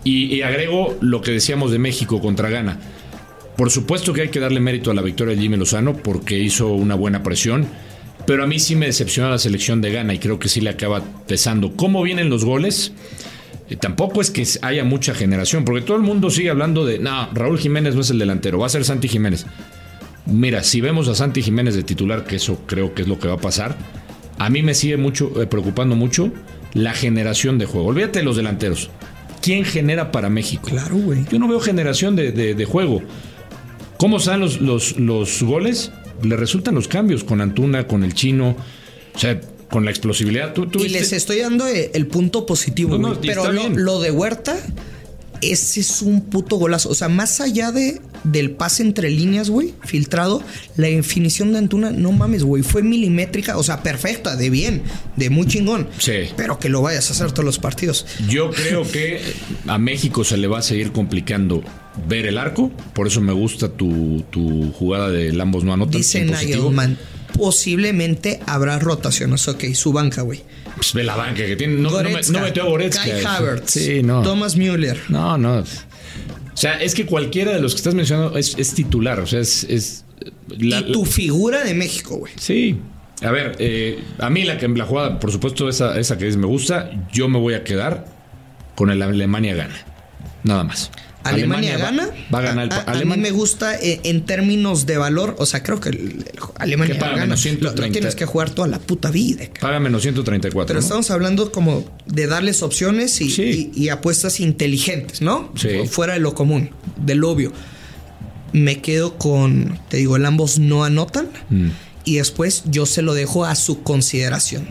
y, 0.06 0.34
y 0.34 0.42
agrego 0.42 0.98
lo 1.02 1.22
que 1.22 1.32
decíamos 1.32 1.72
de 1.72 1.80
México 1.80 2.22
contra 2.22 2.50
Ghana. 2.50 2.80
Por 3.60 3.70
supuesto 3.72 4.14
que 4.14 4.22
hay 4.22 4.30
que 4.30 4.40
darle 4.40 4.62
mérito 4.62 4.90
a 4.90 4.94
la 4.94 5.02
victoria 5.02 5.36
de 5.36 5.42
Jimmy 5.42 5.58
Lozano 5.58 5.94
porque 5.98 6.40
hizo 6.40 6.70
una 6.70 6.96
buena 6.96 7.24
presión. 7.24 7.68
Pero 8.26 8.46
a 8.46 8.48
mí 8.48 8.58
sí 8.58 8.78
me 8.78 8.86
decepciona 8.86 9.30
la 9.30 9.38
selección 9.38 9.82
de 9.82 9.92
Ghana 9.92 10.14
y 10.14 10.20
creo 10.20 10.40
que 10.40 10.48
sí 10.48 10.62
le 10.62 10.70
acaba 10.70 11.02
pesando. 11.28 11.74
¿Cómo 11.76 12.02
vienen 12.02 12.30
los 12.30 12.46
goles? 12.46 12.94
Eh, 13.70 13.76
tampoco 13.76 14.22
es 14.22 14.32
que 14.32 14.48
haya 14.62 14.86
mucha 14.86 15.14
generación, 15.14 15.66
porque 15.66 15.82
todo 15.82 15.98
el 15.98 16.04
mundo 16.04 16.30
sigue 16.30 16.50
hablando 16.50 16.86
de, 16.86 17.00
no, 17.00 17.28
Raúl 17.34 17.60
Jiménez 17.60 17.96
no 17.96 18.02
es 18.02 18.10
el 18.12 18.20
delantero, 18.20 18.60
va 18.60 18.68
a 18.68 18.70
ser 18.70 18.86
Santi 18.86 19.10
Jiménez. 19.10 19.46
Mira, 20.26 20.64
si 20.64 20.80
vemos 20.80 21.10
a 21.10 21.16
Santi 21.16 21.42
Jiménez 21.42 21.76
de 21.76 21.84
titular, 21.84 22.24
que 22.24 22.38
eso 22.38 22.62
creo 22.66 22.94
que 22.94 23.02
es 23.02 23.10
lo 23.10 23.20
que 23.20 23.28
va 23.28 23.34
a 23.34 23.42
pasar, 23.42 23.76
a 24.38 24.50
mí 24.50 24.62
me 24.64 24.74
sigue 24.74 24.96
mucho, 24.96 25.34
eh, 25.42 25.48
preocupando 25.48 25.96
mucho 25.98 26.32
la 26.74 26.94
generación 26.94 27.58
de 27.58 27.66
juego. 27.66 27.88
Olvídate 27.90 28.20
de 28.20 28.26
los 28.26 28.38
delanteros. 28.38 28.90
quién 29.42 29.64
genera 29.66 30.12
para 30.12 30.30
México. 30.30 30.68
Claro, 30.70 30.96
güey. 30.98 31.26
Yo 31.32 31.40
no 31.40 31.48
veo 31.48 31.60
generación 31.60 32.16
de, 32.16 32.32
de- 32.32 32.54
de 32.56 32.66
juego. 32.66 33.02
¿Cómo 34.00 34.18
están 34.18 34.40
los, 34.40 34.62
los, 34.62 34.98
los 34.98 35.44
goles? 35.44 35.92
Le 36.24 36.38
resultan 36.38 36.74
los 36.74 36.88
cambios 36.88 37.26
con 37.26 37.42
Antuna, 37.42 37.86
con 37.86 38.06
el 38.06 38.14
chino, 38.14 38.56
o 39.14 39.20
sea, 39.20 39.42
con 39.70 39.84
la 39.84 39.92
explosividad. 39.92 40.54
¿Tú, 40.54 40.68
tú 40.68 40.80
Y 40.80 40.84
viste? 40.84 41.00
les 41.00 41.12
estoy 41.12 41.40
dando 41.40 41.68
eh, 41.68 41.92
el 41.94 42.08
punto 42.08 42.46
positivo, 42.46 42.98
No, 42.98 43.20
Pero 43.20 43.52
lo 43.52 44.00
de 44.00 44.12
Huerta, 44.12 44.58
ese 45.42 45.80
es 45.80 46.02
un 46.02 46.22
puto 46.22 46.58
golazo. 46.58 46.90
O 46.90 46.96
sea, 46.96 47.10
más 47.10 47.42
allá 47.42 47.72
de, 47.72 48.02
del 48.24 48.52
pase 48.52 48.84
entre 48.84 49.10
líneas, 49.10 49.50
güey, 49.50 49.74
filtrado, 49.84 50.44
la 50.76 50.88
definición 50.88 51.52
de 51.52 51.60
Antuna, 51.60 51.92
no 51.92 52.12
mames, 52.12 52.44
güey, 52.44 52.64
fue 52.64 52.84
milimétrica, 52.84 53.58
o 53.58 53.64
sea, 53.64 53.84
perfecta, 53.84 54.36
de 54.36 54.50
bien, 54.50 54.84
de 55.16 55.30
muy 55.30 55.48
chingón. 55.48 55.88
Sí. 55.98 56.30
Pero 56.36 56.60
que 56.60 56.70
lo 56.70 56.82
vayas 56.82 57.10
a 57.10 57.14
hacer 57.14 57.32
todos 57.32 57.46
los 57.46 57.60
partidos. 57.60 58.06
Yo 58.28 58.52
creo 58.52 58.90
que 58.90 59.22
a 59.68 59.78
México 59.78 60.24
se 60.24 60.38
le 60.38 60.48
va 60.48 60.60
a 60.60 60.64
seguir 60.64 60.92
complicando 60.92 61.64
ver 62.08 62.26
el 62.26 62.38
arco. 62.38 62.72
Por 62.94 63.08
eso 63.08 63.22
me 63.22 63.34
gusta 63.34 63.70
tu, 63.70 64.24
tu 64.30 64.72
jugada 64.74 65.10
de 65.10 65.40
ambos 65.42 65.64
no 65.64 65.74
anotan. 65.74 65.98
Dice. 65.98 66.24
Nagelman, 66.26 66.98
posiblemente 67.38 68.40
habrá 68.46 68.80
rotaciones. 68.80 69.48
Ok, 69.48 69.66
su 69.74 69.94
banca, 69.94 70.22
güey. 70.22 70.44
Pues 70.76 70.94
ve 70.94 71.04
la 71.04 71.16
banca 71.16 71.46
que 71.46 71.56
tiene. 71.56 71.76
No, 71.76 71.90
no, 71.90 72.10
me- 72.10 72.22
no 72.22 72.40
metió 72.42 72.64
a 72.64 72.66
Goretzka. 72.68 73.04
Kai 73.04 73.24
Havertz, 73.24 73.72
Sí, 73.72 74.02
no. 74.04 74.22
Thomas 74.22 74.56
Müller. 74.56 75.00
No, 75.10 75.38
no. 75.38 75.60
O 75.60 75.66
sea, 76.62 76.82
es 76.82 76.94
que 76.94 77.06
cualquiera 77.06 77.54
de 77.54 77.62
los 77.62 77.74
que 77.74 77.78
estás 77.78 77.96
mencionando 77.96 78.38
es, 78.38 78.56
es 78.58 78.74
titular. 78.74 79.20
O 79.20 79.28
sea, 79.28 79.40
es. 79.40 79.64
es 79.66 80.06
la- 80.50 80.80
y 80.80 80.92
tu 80.92 81.06
figura 81.06 81.64
de 81.64 81.74
México, 81.74 82.18
güey. 82.18 82.34
Sí. 82.38 82.80
A 83.22 83.32
ver, 83.32 83.56
eh, 83.60 84.00
a 84.20 84.30
mí 84.30 84.44
la, 84.44 84.58
que, 84.58 84.68
la 84.70 84.86
jugada, 84.86 85.20
por 85.20 85.32
supuesto, 85.32 85.68
esa, 85.68 86.00
esa 86.00 86.18
que 86.18 86.26
dices 86.26 86.38
me 86.40 86.48
gusta. 86.48 86.90
Yo 87.12 87.28
me 87.28 87.38
voy 87.40 87.54
a 87.54 87.64
quedar 87.64 88.06
con 88.76 88.90
el 88.90 89.02
Alemania 89.02 89.56
gana. 89.56 89.76
Nada 90.44 90.64
más. 90.64 90.90
Alemania, 91.24 91.78
gana. 91.78 92.10
Va, 92.34 92.40
a 92.40 92.42
ganar 92.42 92.66
el 92.66 92.72
A, 92.72 92.84
a 92.84 93.04
mí 93.04 93.18
me 93.18 93.32
gusta 93.32 93.76
eh, 93.76 94.00
en 94.04 94.26
términos 94.26 94.86
de 94.86 94.98
valor. 94.98 95.36
O 95.38 95.46
sea, 95.46 95.62
creo 95.64 95.80
que 95.80 95.90
el, 95.90 95.98
el- 95.98 96.26
Alemania 96.58 96.94
Que 96.96 97.00
paga 97.00 97.12
gana. 97.14 97.24
menos 97.26 97.40
Lo- 97.40 97.50
130. 97.52 97.86
Lo, 97.88 97.92
tienes 97.92 98.16
que 98.16 98.26
jugar 98.26 98.50
toda 98.52 98.68
la 98.68 98.80
puta 98.80 99.12
vida. 99.12 99.44
Paga 99.60 99.80
menos 99.80 100.02
134. 100.02 100.66
Pero 100.68 100.80
¿no? 100.80 100.84
estamos 100.84 101.12
hablando 101.12 101.52
como 101.52 101.84
de 102.06 102.28
darles 102.28 102.64
opciones 102.64 103.20
y, 103.22 103.30
Sí. 103.30 103.72
y- 103.76 103.84
y 103.84 103.90
apuestas 103.90 104.40
inteligentes, 104.40 105.22
¿no? 105.22 105.52
Sí. 105.56 105.70
Fu- 105.80 105.86
Fuera 105.88 106.14
de 106.14 106.20
lo 106.20 106.34
común, 106.34 106.70
del 106.98 107.24
obvio. 107.24 107.52
Me 108.54 108.82
quedo 108.82 109.18
con, 109.18 109.78
te 109.90 109.98
digo, 109.98 110.16
el 110.16 110.26
ambos 110.26 110.58
no 110.58 110.84
anotan. 110.84 111.28
Mm. 111.50 111.68
Y 112.06 112.16
después 112.16 112.64
yo 112.66 112.86
se 112.86 113.02
lo 113.02 113.14
dejo 113.14 113.46
a 113.46 113.54
su 113.56 113.84
consideración. 113.84 114.68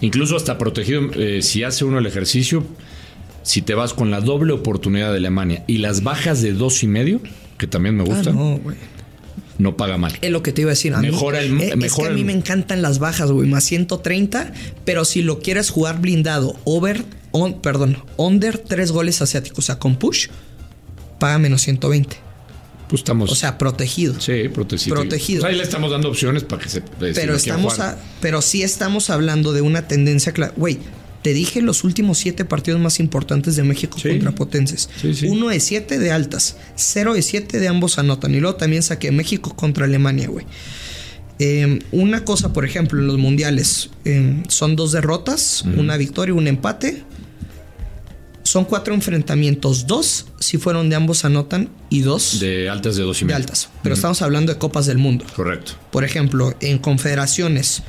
Incluso 0.00 0.36
hasta 0.36 0.56
protegido, 0.56 1.10
eh, 1.14 1.42
si 1.42 1.62
hace 1.64 1.84
uno 1.84 1.98
el 1.98 2.06
ejercicio, 2.06 2.64
si 3.42 3.62
te 3.62 3.74
vas 3.74 3.94
con 3.94 4.10
la 4.10 4.20
doble 4.20 4.52
oportunidad 4.52 5.10
de 5.10 5.16
Alemania 5.18 5.64
y 5.66 5.78
las 5.78 6.02
bajas 6.02 6.42
de 6.42 6.52
dos 6.52 6.82
y 6.82 6.86
medio, 6.86 7.20
que 7.58 7.66
también 7.66 7.96
me 7.96 8.04
gusta, 8.04 8.30
Ah, 8.30 8.34
no. 8.34 8.60
no, 9.58 9.76
paga 9.76 9.98
mal. 9.98 10.16
Es 10.22 10.30
lo 10.30 10.42
que 10.42 10.52
te 10.52 10.62
iba 10.62 10.70
a 10.70 10.74
decir. 10.74 10.94
A 10.94 11.00
mí- 11.00 11.10
Mejora 11.10 11.40
el- 11.40 11.60
es 11.60 11.76
mejora 11.76 12.08
que 12.08 12.12
a 12.12 12.14
mí 12.14 12.20
el- 12.20 12.26
me 12.26 12.32
encantan 12.32 12.80
las 12.82 12.98
bajas, 12.98 13.30
güey. 13.30 13.48
Más 13.48 13.64
130. 13.64 14.52
Pero 14.84 15.04
si 15.04 15.22
lo 15.22 15.40
quieres 15.40 15.70
jugar 15.70 16.00
blindado, 16.00 16.56
over, 16.64 17.04
on, 17.32 17.60
perdón, 17.60 17.98
under 18.16 18.58
tres 18.58 18.90
goles 18.92 19.20
asiáticos, 19.22 19.58
o 19.58 19.62
sea, 19.62 19.78
con 19.78 19.96
push, 19.96 20.28
paga 21.18 21.38
menos 21.38 21.62
120. 21.62 22.16
Pues 22.88 23.00
estamos. 23.00 23.30
O 23.30 23.34
sea, 23.36 23.56
protegido. 23.56 24.18
sí, 24.20 24.48
protegido. 24.52 24.96
protegido. 24.96 25.42
Pues 25.42 25.52
ahí 25.52 25.56
le 25.58 25.62
estamos 25.62 25.90
dando 25.92 26.08
opciones 26.08 26.42
para 26.42 26.62
que 26.62 26.68
se. 26.68 26.78
eh, 26.78 26.82
pero 27.14 27.36
estamos 27.36 27.78
a- 27.78 27.96
pero 28.20 28.42
sí 28.42 28.62
estamos 28.64 29.10
hablando 29.10 29.52
de 29.52 29.60
una 29.60 29.86
tendencia 29.86 30.32
clara. 30.32 30.52
Güey, 30.56 30.78
te 31.22 31.34
dije 31.34 31.60
los 31.62 31.84
últimos 31.84 32.18
siete 32.18 32.44
partidos 32.44 32.80
más 32.80 32.98
importantes 33.00 33.54
de 33.56 33.62
México 33.62 33.98
Sí. 33.98 34.08
contra. 34.08 34.88
Sí, 35.00 35.14
sí. 35.14 35.26
Uno 35.28 35.48
de 35.48 35.60
siete 35.60 35.98
de 35.98 36.12
altas, 36.12 36.56
cero 36.76 37.12
de 37.14 37.22
siete 37.22 37.60
de 37.60 37.68
ambos 37.68 37.98
anotan. 37.98 38.34
Y 38.34 38.40
luego 38.40 38.56
también 38.56 38.82
saqué 38.82 39.10
México 39.12 39.54
contra 39.54 39.84
Alemania, 39.84 40.28
güey. 40.28 40.46
Eh, 41.38 41.78
una 41.92 42.24
cosa, 42.24 42.52
por 42.52 42.64
ejemplo, 42.66 43.00
en 43.00 43.06
los 43.06 43.16
mundiales 43.18 43.90
eh, 44.04 44.42
son 44.48 44.76
dos 44.76 44.92
derrotas, 44.92 45.62
una 45.76 45.96
victoria 45.96 46.34
y 46.34 46.38
un 46.38 46.46
empate. 46.46 47.02
Son 48.42 48.64
cuatro 48.64 48.94
enfrentamientos, 48.94 49.86
dos 49.86 50.26
si 50.40 50.58
fueron 50.58 50.88
de 50.90 50.96
ambos 50.96 51.24
anotan 51.24 51.68
y 51.88 52.00
dos 52.00 52.40
de, 52.40 52.48
De 52.48 52.68
altas 52.70 52.96
de 52.96 53.02
dos 53.04 53.20
y 53.22 53.24
medio. 53.26 53.36
altas. 53.36 53.68
Pero 53.82 53.94
estamos 53.94 54.22
hablando 54.22 54.52
de 54.52 54.58
copas 54.58 54.86
del 54.86 54.98
mundo. 54.98 55.24
Correcto. 55.36 55.72
Por 55.92 56.04
ejemplo, 56.04 56.54
en 56.60 56.78
confederaciones, 56.78 57.82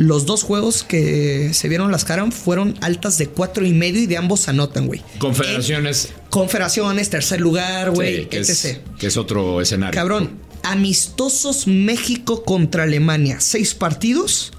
los 0.00 0.24
dos 0.24 0.44
juegos 0.44 0.82
que 0.82 1.52
se 1.52 1.68
vieron 1.68 1.92
las 1.92 2.06
caras 2.06 2.34
fueron 2.34 2.74
altas 2.80 3.18
de 3.18 3.28
cuatro 3.28 3.66
y 3.66 3.72
medio 3.74 4.00
y 4.00 4.06
de 4.06 4.16
ambos 4.16 4.48
anotan, 4.48 4.86
güey. 4.86 5.02
Confederaciones. 5.18 6.06
En 6.06 6.30
confederaciones, 6.30 7.10
tercer 7.10 7.38
lugar, 7.38 7.90
güey, 7.90 8.22
sí, 8.22 8.24
que, 8.24 8.38
etc. 8.38 8.48
es, 8.48 8.80
que 8.98 9.06
es 9.08 9.16
otro 9.18 9.60
escenario. 9.60 9.94
Cabrón, 9.94 10.30
amistosos 10.62 11.66
México 11.66 12.44
contra 12.44 12.84
Alemania, 12.84 13.40
seis 13.40 13.74
partidos 13.74 14.52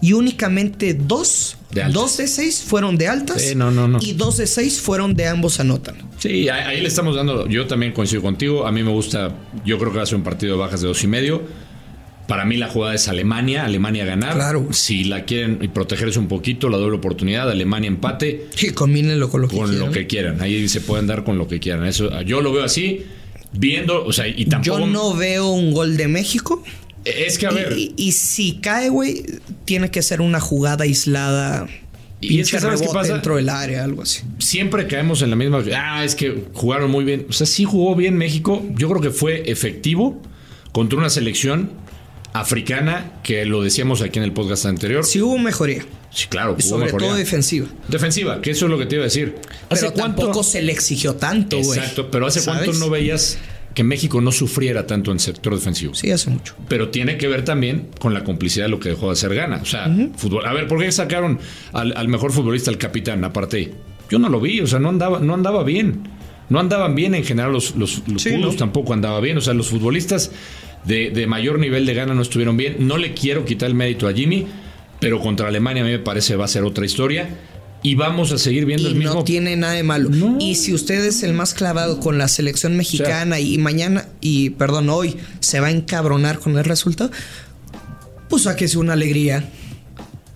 y 0.00 0.14
únicamente 0.14 0.94
dos, 0.94 1.58
De 1.72 1.82
altas. 1.82 1.94
dos 2.02 2.16
de 2.16 2.26
seis 2.26 2.62
fueron 2.66 2.96
de 2.96 3.08
altas 3.08 3.42
Sí, 3.42 3.54
no, 3.54 3.70
no, 3.70 3.86
no. 3.88 3.98
y 4.00 4.14
dos 4.14 4.38
de 4.38 4.46
seis 4.46 4.80
fueron 4.80 5.14
de 5.14 5.26
ambos 5.26 5.60
anotan. 5.60 5.96
Sí, 6.18 6.48
ahí, 6.48 6.76
ahí 6.76 6.80
le 6.80 6.88
estamos 6.88 7.14
dando. 7.16 7.46
Yo 7.48 7.66
también 7.66 7.92
coincido 7.92 8.22
contigo. 8.22 8.66
A 8.66 8.72
mí 8.72 8.82
me 8.82 8.90
gusta. 8.90 9.34
Yo 9.66 9.78
creo 9.78 9.92
que 9.92 9.98
va 9.98 10.04
a 10.04 10.06
ser 10.06 10.16
un 10.16 10.24
partido 10.24 10.54
de 10.54 10.58
bajas 10.60 10.80
de 10.80 10.88
dos 10.88 11.04
y 11.04 11.06
medio. 11.06 11.42
Para 12.26 12.44
mí 12.44 12.56
la 12.56 12.68
jugada 12.68 12.94
es 12.94 13.06
Alemania, 13.08 13.64
Alemania 13.64 14.04
ganar. 14.04 14.34
Claro. 14.34 14.68
Si 14.72 15.04
la 15.04 15.24
quieren 15.24 15.58
y 15.62 15.68
protegerse 15.68 16.18
un 16.18 16.26
poquito, 16.28 16.68
la 16.68 16.76
doble 16.76 16.96
oportunidad, 16.96 17.48
Alemania 17.50 17.86
empate, 17.88 18.46
Sí, 18.54 18.70
combínenlo 18.70 19.30
con 19.30 19.42
lo 19.42 19.48
que 19.48 19.56
con 19.56 19.68
quieran. 19.68 19.86
lo 19.86 19.92
que 19.92 20.06
quieran. 20.06 20.40
Ahí 20.40 20.68
se 20.68 20.80
pueden 20.80 21.06
dar 21.06 21.22
con 21.22 21.38
lo 21.38 21.46
que 21.46 21.60
quieran. 21.60 21.86
Eso 21.86 22.20
yo 22.22 22.40
lo 22.40 22.52
veo 22.52 22.64
así, 22.64 23.02
viendo, 23.52 24.04
o 24.04 24.12
sea, 24.12 24.26
y 24.26 24.44
tampoco 24.46 24.80
Yo 24.80 24.86
no 24.86 25.14
veo 25.14 25.50
un 25.50 25.72
gol 25.72 25.96
de 25.96 26.08
México. 26.08 26.64
es 27.04 27.38
que 27.38 27.46
a 27.46 27.50
ver, 27.50 27.74
Y, 27.76 27.94
y- 27.96 28.08
y 28.08 28.12
si 28.12 28.56
cae, 28.56 28.88
güey, 28.88 29.24
tiene 29.64 29.90
que 29.92 30.02
ser 30.02 30.20
una 30.20 30.40
jugada 30.40 30.82
aislada. 30.82 31.68
Y 32.20 32.40
es 32.40 32.50
que 32.50 32.58
¿sabes 32.58 32.80
qué 32.80 32.88
pasa? 32.92 33.12
dentro 33.12 33.36
del 33.36 33.48
área, 33.50 33.84
algo 33.84 34.02
así. 34.02 34.22
siempre 34.40 34.86
caemos 34.88 35.22
en 35.22 35.30
la 35.30 35.36
misma. 35.36 35.62
Ah, 35.76 36.02
es 36.04 36.16
que 36.16 36.44
jugaron 36.54 36.90
muy 36.90 37.04
bien. 37.04 37.26
O 37.28 37.32
sea, 37.32 37.46
sí 37.46 37.62
jugó 37.64 37.94
bien 37.94 38.16
México. 38.16 38.64
Yo 38.74 38.88
creo 38.88 39.00
que 39.00 39.10
fue 39.10 39.48
efectivo 39.50 40.20
contra 40.72 40.98
una 40.98 41.10
selección 41.10 41.70
africana 42.40 43.12
que 43.22 43.44
lo 43.44 43.62
decíamos 43.62 44.02
aquí 44.02 44.18
en 44.18 44.24
el 44.24 44.32
podcast 44.32 44.66
anterior. 44.66 45.04
Sí 45.04 45.20
hubo 45.20 45.38
mejoría. 45.38 45.84
Sí, 46.10 46.26
claro, 46.28 46.56
Y 46.58 46.62
jugó 46.62 46.74
sobre 46.76 46.86
mejoría. 46.86 47.08
todo 47.08 47.16
defensiva. 47.18 47.66
Defensiva, 47.88 48.40
que 48.40 48.50
eso 48.52 48.66
es 48.66 48.70
lo 48.70 48.78
que 48.78 48.86
te 48.86 48.94
iba 48.96 49.02
a 49.02 49.06
decir. 49.06 49.36
Pero 49.68 49.92
tampoco 49.92 50.42
se 50.42 50.62
le 50.62 50.72
exigió 50.72 51.14
tanto, 51.16 51.58
güey. 51.60 51.78
Exacto, 51.78 52.10
pero 52.10 52.26
¿hace 52.26 52.40
¿Sabes? 52.40 52.62
cuánto 52.64 52.78
no 52.78 52.90
veías 52.90 53.38
que 53.74 53.84
México 53.84 54.22
no 54.22 54.32
sufriera 54.32 54.86
tanto 54.86 55.12
en 55.12 55.18
sector 55.18 55.54
defensivo? 55.54 55.94
Sí, 55.94 56.10
hace 56.10 56.30
mucho. 56.30 56.54
Pero 56.68 56.88
tiene 56.88 57.18
que 57.18 57.28
ver 57.28 57.44
también 57.44 57.88
con 57.98 58.14
la 58.14 58.24
complicidad 58.24 58.64
de 58.66 58.70
lo 58.70 58.80
que 58.80 58.88
dejó 58.90 59.06
de 59.06 59.12
hacer 59.12 59.34
Gana. 59.34 59.58
O 59.62 59.66
sea, 59.66 59.94
fútbol. 60.16 60.46
A 60.46 60.52
ver, 60.54 60.66
¿por 60.68 60.78
qué 60.80 60.90
sacaron 60.90 61.38
al, 61.74 61.94
al 61.96 62.08
mejor 62.08 62.32
futbolista, 62.32 62.70
al 62.70 62.78
capitán, 62.78 63.22
aparte? 63.24 63.74
Yo 64.08 64.18
no 64.18 64.28
lo 64.30 64.40
vi, 64.40 64.60
o 64.60 64.66
sea, 64.66 64.78
no 64.78 64.88
andaba, 64.88 65.18
no 65.18 65.34
andaba 65.34 65.64
bien. 65.64 66.08
No 66.48 66.60
andaban 66.60 66.94
bien 66.94 67.14
en 67.16 67.24
general 67.24 67.52
los, 67.52 67.74
los, 67.74 68.02
los 68.06 68.22
Sí, 68.22 68.30
pudos 68.30 68.52
¿no? 68.54 68.58
tampoco 68.58 68.92
andaba 68.94 69.20
bien. 69.20 69.36
O 69.36 69.40
sea, 69.40 69.52
los 69.52 69.66
futbolistas 69.66 70.30
de, 70.86 71.10
de 71.10 71.26
mayor 71.26 71.58
nivel 71.58 71.84
de 71.86 71.94
gana 71.94 72.14
no 72.14 72.22
estuvieron 72.22 72.56
bien. 72.56 72.76
No 72.80 72.96
le 72.96 73.12
quiero 73.14 73.44
quitar 73.44 73.68
el 73.68 73.74
mérito 73.74 74.08
a 74.08 74.12
Jimmy, 74.12 74.46
pero 75.00 75.20
contra 75.20 75.48
Alemania 75.48 75.82
a 75.82 75.86
mí 75.86 75.92
me 75.92 75.98
parece 75.98 76.36
va 76.36 76.44
a 76.44 76.48
ser 76.48 76.62
otra 76.64 76.84
historia. 76.86 77.28
Y 77.82 77.94
vamos 77.94 78.32
a 78.32 78.38
seguir 78.38 78.64
viendo 78.64 78.88
Y 78.88 78.92
el 78.92 78.94
mismo. 78.96 79.14
no 79.14 79.24
tiene 79.24 79.54
nada 79.54 79.74
de 79.74 79.82
malo. 79.84 80.08
No. 80.08 80.38
Y 80.40 80.56
si 80.56 80.74
usted 80.74 81.04
es 81.04 81.22
el 81.22 81.34
más 81.34 81.54
clavado 81.54 82.00
con 82.00 82.18
la 82.18 82.26
selección 82.26 82.76
mexicana 82.76 83.38
y 83.38 83.58
mañana, 83.58 84.08
y 84.20 84.50
perdón, 84.50 84.88
hoy 84.88 85.16
se 85.40 85.60
va 85.60 85.68
a 85.68 85.70
encabronar 85.70 86.40
con 86.40 86.56
el 86.58 86.64
resultado, 86.64 87.10
pues 88.28 88.42
sáquese 88.44 88.78
una 88.78 88.94
alegría. 88.94 89.48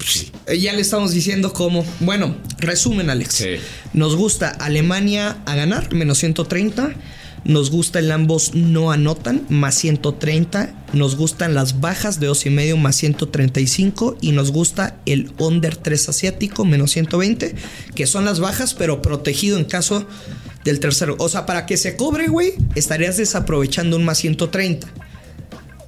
Sí. 0.04 0.30
Eh, 0.46 0.58
Ya 0.60 0.72
le 0.74 0.80
estamos 0.80 1.12
diciendo 1.12 1.52
cómo. 1.52 1.84
Bueno, 2.00 2.36
resumen, 2.58 3.10
Alex. 3.10 3.34
Sí. 3.34 3.48
Nos 3.94 4.14
gusta 4.16 4.50
Alemania 4.50 5.38
a 5.44 5.56
ganar, 5.56 5.92
menos 5.92 6.18
130. 6.18 6.92
Nos 7.44 7.70
gusta 7.70 7.98
el 7.98 8.12
ambos 8.12 8.54
no 8.54 8.92
anotan, 8.92 9.46
más 9.48 9.74
130. 9.76 10.74
Nos 10.92 11.16
gustan 11.16 11.54
las 11.54 11.80
bajas 11.80 12.20
de 12.20 12.26
dos 12.26 12.44
y 12.46 12.50
medio, 12.50 12.76
más 12.76 12.96
135. 12.96 14.18
Y 14.20 14.32
nos 14.32 14.50
gusta 14.50 14.96
el 15.06 15.32
under 15.38 15.76
3 15.76 16.08
asiático, 16.08 16.64
menos 16.64 16.90
120. 16.92 17.54
Que 17.94 18.06
son 18.06 18.24
las 18.24 18.40
bajas, 18.40 18.74
pero 18.74 19.02
protegido 19.02 19.58
en 19.58 19.64
caso 19.64 20.06
del 20.64 20.80
tercero. 20.80 21.16
O 21.18 21.28
sea, 21.28 21.46
para 21.46 21.66
que 21.66 21.76
se 21.76 21.96
cobre, 21.96 22.28
güey, 22.28 22.54
estarías 22.74 23.16
desaprovechando 23.16 23.96
un 23.96 24.04
más 24.04 24.18
130. 24.18 24.86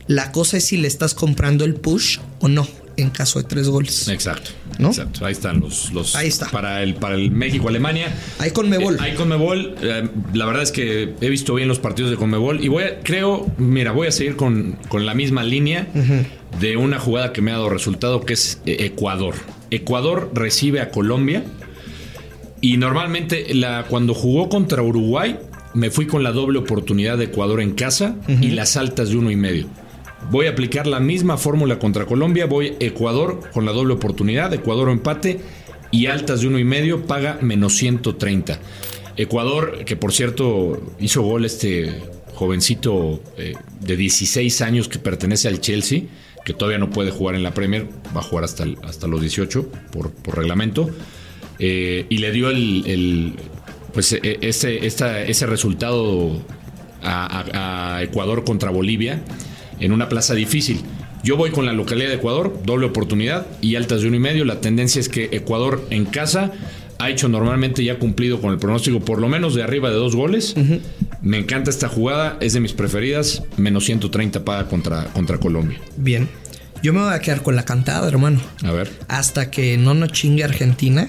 La 0.06 0.32
cosa 0.32 0.56
es 0.56 0.64
si 0.64 0.76
le 0.76 0.88
estás 0.88 1.14
comprando 1.14 1.64
el 1.64 1.75
push 1.75 2.18
o 2.40 2.49
no, 2.49 2.66
en 2.96 3.11
caso 3.11 3.38
de 3.40 3.49
tres 3.49 3.68
goles. 3.68 4.08
Exacto. 4.08 4.50
¿No? 4.78 4.88
Exacto. 4.88 5.25
Ahí 5.26 5.32
están 5.32 5.61
los, 5.61 5.92
los 5.92 6.14
Ahí 6.16 6.28
está. 6.28 6.49
para 6.50 6.82
el 6.82 6.94
para 6.94 7.14
el 7.14 7.30
México 7.30 7.68
Alemania. 7.68 8.14
Ahí 8.38 8.50
con 8.50 8.68
Mebol. 8.68 8.94
Eh, 8.94 8.99
ahí 9.00 9.14
con 9.14 9.28
Mebol. 9.28 9.75
eh, 9.82 10.08
la 10.34 10.46
verdad 10.46 10.62
es 10.62 10.72
que 10.72 11.14
he 11.20 11.28
visto 11.28 11.54
bien 11.54 11.68
los 11.68 11.78
partidos 11.78 12.11
de 12.11 12.16
Conmebol 12.16 12.62
y 12.64 12.68
voy 12.68 12.84
a, 12.84 13.00
creo, 13.00 13.50
mira, 13.58 13.92
voy 13.92 14.08
a 14.08 14.12
seguir 14.12 14.37
con, 14.37 14.78
con 14.88 15.04
la 15.06 15.14
misma 15.14 15.42
línea 15.44 15.87
de 16.61 16.76
una 16.76 16.99
jugada 16.99 17.32
que 17.32 17.42
me 17.42 17.50
ha 17.50 17.54
dado 17.54 17.68
resultado 17.68 18.20
que 18.20 18.34
es 18.34 18.61
eh, 18.66 18.76
Ecuador. 18.80 19.34
Ecuador 19.70 20.30
recibe 20.34 20.80
a 20.80 20.90
Colombia 20.90 21.44
Y 22.61 22.76
normalmente 22.76 23.54
la, 23.54 23.84
cuando 23.88 24.14
jugó 24.14 24.49
contra 24.49 24.82
Uruguay, 24.82 25.38
me 25.75 25.90
fui 25.90 26.06
con 26.06 26.22
la 26.22 26.30
doble 26.32 26.58
oportunidad 26.58 27.18
de 27.18 27.25
Ecuador 27.25 27.61
en 27.61 27.72
casa 27.72 28.16
y 28.28 28.50
las 28.50 28.76
altas 28.76 29.08
de 29.08 29.16
uno 29.16 29.30
y 29.30 29.37
medio. 29.37 29.66
Voy 30.31 30.47
a 30.47 30.50
aplicar 30.50 30.87
la 30.87 31.00
misma 31.00 31.37
fórmula 31.37 31.79
contra 31.79 32.07
Colombia. 32.07 32.47
Voy 32.47 32.75
Ecuador 32.81 33.41
con 33.52 33.64
la 33.67 33.73
doble 33.73 33.95
oportunidad, 33.95 34.52
Ecuador 34.55 34.88
empate 34.88 35.41
y 35.91 36.07
altas 36.07 36.41
de 36.41 36.47
uno 36.49 36.59
y 36.59 36.64
medio 36.64 37.05
paga 37.07 37.38
menos 37.43 37.75
130. 37.76 38.59
Ecuador, 39.17 39.85
que 39.85 39.95
por 39.97 40.12
cierto 40.12 40.95
hizo 40.99 41.21
gol 41.23 41.45
este 41.45 42.00
jovencito 42.35 43.21
eh, 43.37 43.55
de 43.81 43.97
16 43.97 44.62
años 44.62 44.88
que 44.88 44.99
pertenece 44.99 45.49
al 45.49 45.61
Chelsea, 45.61 46.05
que 46.47 46.55
todavía 46.55 46.79
no 46.79 46.88
puede 46.88 47.11
jugar 47.11 47.35
en 47.35 47.43
la 47.43 47.52
Premier, 47.52 47.87
va 48.17 48.21
a 48.21 48.25
jugar 48.25 48.45
hasta, 48.45 48.64
hasta 48.85 49.07
los 49.07 49.21
18 49.21 49.69
por, 49.93 50.12
reglamento, 50.35 50.88
eh, 51.59 52.07
y 52.09 52.19
le 52.19 52.33
dio 52.33 52.49
el, 52.49 53.35
pues 53.93 54.14
e- 54.14 54.38
ese, 54.41 54.87
esta- 54.87 55.23
ese 55.23 55.45
resultado 55.47 56.43
a 57.02 58.00
Ecuador 58.02 58.45
contra 58.45 58.71
Bolivia 58.71 59.21
en 59.81 59.93
una 59.93 60.09
plaza 60.09 60.35
difícil. 60.35 60.81
Yo 61.25 61.37
voy 61.37 61.50
con 61.50 61.67
la 61.67 61.73
localidad 61.73 62.09
de 62.09 62.17
Ecuador, 62.17 62.61
doble 62.64 62.87
oportunidad 62.87 63.47
y 63.61 63.76
altas 63.76 64.02
de 64.02 64.09
uno 64.09 64.17
y 64.17 64.21
medio. 64.21 64.45
La 64.45 64.61
tendencia 64.61 65.00
es 65.00 65.09
que 65.09 65.29
Ecuador 65.33 65.87
en 65.91 66.05
casa 66.05 66.50
ha 66.99 67.11
hecho 67.11 67.29
normalmente 67.29 67.85
ya 67.85 67.99
cumplido 67.99 68.41
con 68.41 68.52
el 68.52 68.59
pronóstico 68.59 69.00
por 69.00 69.21
lo 69.21 69.29
menos 69.29 69.55
de 69.55 69.62
arriba 69.62 69.91
de 69.91 69.97
dos 69.97 70.17
goles. 70.17 70.55
Me 71.21 71.38
encanta 71.38 71.71
esta 71.71 71.88
jugada, 71.88 72.38
es 72.41 72.52
de 72.55 72.61
mis 72.61 72.73
preferidas. 72.73 73.43
Menos 73.57 73.85
130 73.85 74.45
paga 74.45 74.69
contra, 74.69 75.05
contra 75.12 75.38
Colombia. 75.38 75.79
Bien. 75.97 76.29
Yo 76.83 76.93
me 76.93 77.00
voy 77.00 77.14
a 77.14 77.21
quedar 77.21 77.43
con 77.43 77.55
la 77.55 77.64
cantada, 77.64 78.09
hermano. 78.09 78.41
A 78.64 78.73
ver, 78.73 78.91
Hasta 79.07 79.50
que 79.52 79.76
no 79.79 79.95
nos 79.95 80.11
chingue 80.11 80.43
Argentina. 80.43 81.09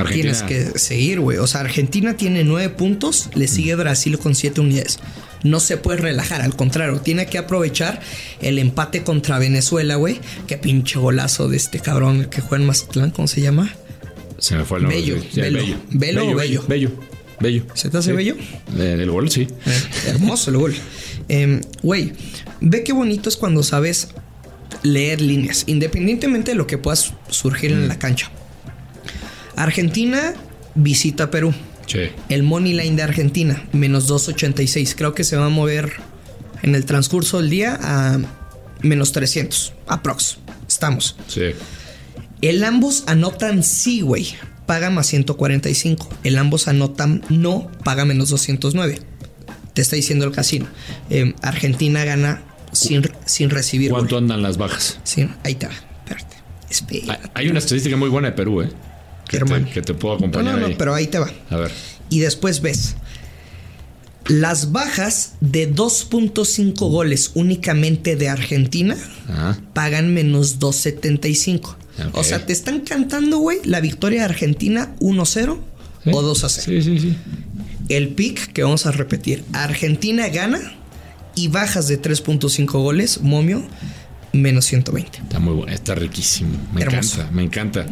Argentina. 0.00 0.32
Tienes 0.46 0.72
que 0.72 0.78
seguir, 0.78 1.20
güey. 1.20 1.38
O 1.38 1.46
sea, 1.46 1.60
Argentina 1.62 2.16
tiene 2.16 2.44
nueve 2.44 2.68
puntos, 2.70 3.30
le 3.34 3.48
sigue 3.48 3.74
Brasil 3.74 4.18
con 4.18 4.34
siete 4.34 4.60
unidades. 4.60 4.98
No 5.42 5.60
se 5.60 5.76
puede 5.76 5.98
relajar, 5.98 6.42
al 6.42 6.56
contrario, 6.56 7.00
tiene 7.00 7.26
que 7.26 7.38
aprovechar 7.38 8.00
el 8.40 8.58
empate 8.58 9.02
contra 9.02 9.38
Venezuela, 9.38 9.96
güey. 9.96 10.18
Qué 10.46 10.56
pinche 10.56 10.98
golazo 10.98 11.48
de 11.48 11.56
este 11.56 11.78
cabrón 11.80 12.26
que 12.30 12.40
juega 12.40 12.62
en 12.62 12.66
Mazatlán, 12.66 13.10
¿cómo 13.10 13.28
se 13.28 13.40
llama? 13.40 13.72
Se 14.38 14.56
me 14.56 14.64
fue 14.64 14.78
el 14.78 14.84
nombre. 14.84 15.00
Bello, 15.00 15.22
Sí, 15.32 15.40
el 15.40 15.54
Velo. 15.54 15.76
¿Velo 15.90 16.28
o 16.30 16.34
Bello? 16.34 16.64
Bello. 16.66 16.90
Bello. 17.38 17.64
¿Se 17.74 17.90
te 17.90 17.98
hace 17.98 18.12
bello? 18.12 18.34
Eh, 18.78 18.96
el 18.98 19.10
gol, 19.10 19.30
sí. 19.30 19.42
Eh, 19.66 19.82
hermoso 20.08 20.50
el 20.50 20.56
gol. 20.56 20.74
Em, 21.28 21.60
Güey, 21.82 22.12
ve 22.60 22.82
qué 22.82 22.92
bonito 22.92 23.28
es 23.28 23.36
cuando 23.36 23.62
sabes 23.62 24.08
leer 24.82 25.20
líneas, 25.20 25.64
independientemente 25.66 26.52
de 26.52 26.56
lo 26.56 26.66
que 26.66 26.78
puedas 26.78 27.12
surgir 27.28 27.72
en 27.72 27.88
la 27.88 27.98
cancha. 27.98 28.30
Argentina 29.56 30.34
visita 30.74 31.30
Perú. 31.30 31.52
Sí. 31.86 32.00
El 32.28 32.42
money 32.42 32.74
line 32.74 32.96
de 32.96 33.02
Argentina, 33.02 33.62
menos 33.72 34.08
2.86. 34.10 34.94
Creo 34.96 35.14
que 35.14 35.24
se 35.24 35.36
va 35.36 35.46
a 35.46 35.50
mover 35.50 35.92
en 36.62 36.74
el 36.74 36.84
transcurso 36.84 37.38
del 37.40 37.50
día 37.50 37.78
a 37.80 38.18
menos 38.82 39.12
300. 39.12 39.72
Aprox. 39.86 40.38
Estamos. 40.68 41.16
Sí. 41.28 41.52
El 42.42 42.62
ambos 42.64 43.04
anotan 43.06 43.62
sí, 43.62 44.00
güey. 44.00 44.34
Paga 44.66 44.90
más 44.90 45.06
145. 45.06 46.08
El 46.24 46.38
ambos 46.38 46.66
anotan 46.66 47.22
no, 47.28 47.70
paga 47.84 48.04
menos 48.04 48.28
209. 48.30 48.98
Te 49.74 49.82
está 49.82 49.94
diciendo 49.94 50.24
el 50.24 50.32
casino. 50.32 50.66
Eh, 51.08 51.34
Argentina 51.42 52.04
gana 52.04 52.42
sin, 52.72 53.08
sin 53.26 53.48
recibir. 53.50 53.90
¿Cuánto 53.92 54.18
andan 54.18 54.42
las 54.42 54.56
bajas? 54.58 54.98
Sin- 55.04 55.34
ahí 55.44 55.52
está. 55.52 55.70
Espérate. 56.04 56.36
Espera. 56.68 57.20
Hay- 57.22 57.30
Hay 57.44 57.48
una 57.48 57.60
estadística 57.60 57.96
muy 57.96 58.08
buena 58.08 58.28
de 58.30 58.34
Perú, 58.36 58.62
¿eh? 58.62 58.70
Que, 59.28 59.38
Hermano. 59.38 59.66
te, 59.66 59.72
que 59.72 59.82
te 59.82 59.94
puedo 59.94 60.14
acompañar 60.16 60.54
no, 60.54 60.60
no, 60.60 60.66
ahí. 60.66 60.74
pero 60.78 60.94
ahí 60.94 61.06
te 61.06 61.18
va. 61.18 61.30
A 61.50 61.56
ver. 61.56 61.70
Y 62.10 62.20
después 62.20 62.60
ves 62.60 62.96
las 64.28 64.72
bajas 64.72 65.34
de 65.40 65.72
2.5 65.72 66.74
goles 66.90 67.30
únicamente 67.34 68.16
de 68.16 68.28
Argentina 68.28 68.96
Ajá. 69.28 69.58
pagan 69.72 70.12
menos 70.12 70.58
2.75. 70.58 71.60
Ok. 71.68 71.76
O 72.12 72.24
sea, 72.24 72.44
te 72.44 72.52
están 72.52 72.80
cantando, 72.80 73.38
güey, 73.38 73.58
la 73.64 73.80
victoria 73.80 74.20
de 74.20 74.24
Argentina 74.26 74.94
1-0 75.00 75.58
Sí. 76.04 76.10
o 76.12 76.22
2-0. 76.22 76.48
Sí, 76.48 76.82
sí, 76.82 76.98
sí. 77.00 77.16
El 77.88 78.08
pick 78.10 78.52
que 78.52 78.62
vamos 78.64 78.86
a 78.86 78.92
repetir, 78.92 79.44
Argentina 79.52 80.28
gana 80.28 80.60
y 81.34 81.48
bajas 81.48 81.86
de 81.88 82.00
3.5 82.00 82.66
goles, 82.82 83.20
momio, 83.22 83.62
menos 84.36 84.64
120. 84.66 85.18
Está 85.18 85.38
muy 85.38 85.54
bueno, 85.54 85.72
está 85.72 85.94
riquísimo. 85.94 86.56
Me 86.74 86.82
Hermoso. 86.82 87.16
encanta, 87.20 87.34
me 87.34 87.42
encanta. 87.42 87.86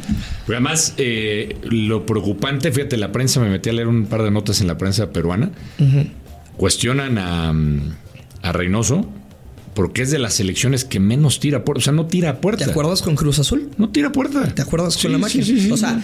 Pero 0.47 0.57
además, 0.59 0.95
eh, 0.97 1.57
lo 1.65 2.07
preocupante, 2.07 2.71
fíjate, 2.73 2.97
la 2.97 3.13
prensa, 3.13 3.41
me 3.41 3.49
metí 3.51 3.71
a 3.71 3.73
leer 3.73 3.89
un 3.89 4.07
par 4.07 4.23
de 4.23 4.31
notas 4.31 4.61
en 4.61 4.67
la 4.67 4.79
prensa 4.79 5.11
peruana. 5.11 5.51
Cuestionan 6.57 7.19
a, 7.19 7.53
mm, 7.53 7.81
a 8.43 8.53
Reynoso 8.53 9.09
porque 9.75 10.03
es 10.03 10.11
de 10.13 10.21
las 10.21 10.35
selecciones 10.35 10.85
que 10.85 11.01
menos 11.01 11.41
tira 11.41 11.65
puerta. 11.65 11.79
O 11.79 11.83
sea, 11.83 11.93
no 11.93 12.07
tira 12.07 12.41
puerta. 12.41 12.65
¿Te 12.65 12.71
acuerdas 12.71 13.03
con 13.03 13.17
Cruz 13.17 13.41
Azul? 13.41 13.71
No 13.77 13.89
tira 13.91 14.13
puerta. 14.13 14.45
¿Te 14.55 14.63
acuerdas 14.63 14.95
Sí, 14.95 15.03
con 15.03 15.13
la 15.13 15.19
máquina? 15.19 15.45
sí, 15.45 15.61
sí, 15.61 15.73
o 15.73 15.77
sea, 15.77 16.01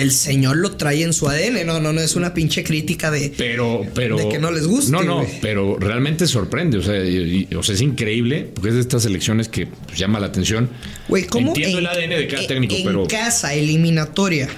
el 0.00 0.12
señor 0.12 0.56
lo 0.56 0.72
trae 0.76 1.02
en 1.02 1.12
su 1.12 1.28
ADN. 1.28 1.66
No, 1.66 1.80
no, 1.80 1.92
no 1.92 2.00
es 2.00 2.16
una 2.16 2.34
pinche 2.34 2.64
crítica 2.64 3.10
de. 3.10 3.32
Pero, 3.36 3.82
pero. 3.94 4.16
De 4.16 4.28
que 4.28 4.38
no 4.38 4.50
les 4.50 4.66
guste, 4.66 4.90
No, 4.92 5.02
no, 5.02 5.24
pero 5.42 5.76
realmente 5.78 6.26
sorprende. 6.26 6.78
O 6.78 6.82
sea, 6.82 6.96
y- 7.04 7.46
y- 7.50 7.54
o 7.54 7.62
sea, 7.62 7.74
es 7.74 7.80
increíble 7.80 8.50
porque 8.54 8.70
es 8.70 8.74
de 8.76 8.80
estas 8.80 9.04
elecciones 9.06 9.48
que 9.48 9.66
pues, 9.66 9.98
llama 9.98 10.20
la 10.20 10.26
atención. 10.26 10.68
Güey, 11.08 11.24
¿cómo? 11.26 11.48
Entiendo 11.48 11.78
en- 11.78 11.84
el 11.84 11.90
ADN 11.90 12.16
de 12.16 12.26
cada 12.28 12.42
en- 12.42 12.48
técnico, 12.48 12.74
en 12.76 12.84
pero. 12.84 13.06
casa, 13.06 13.54
eliminatoria. 13.54 14.48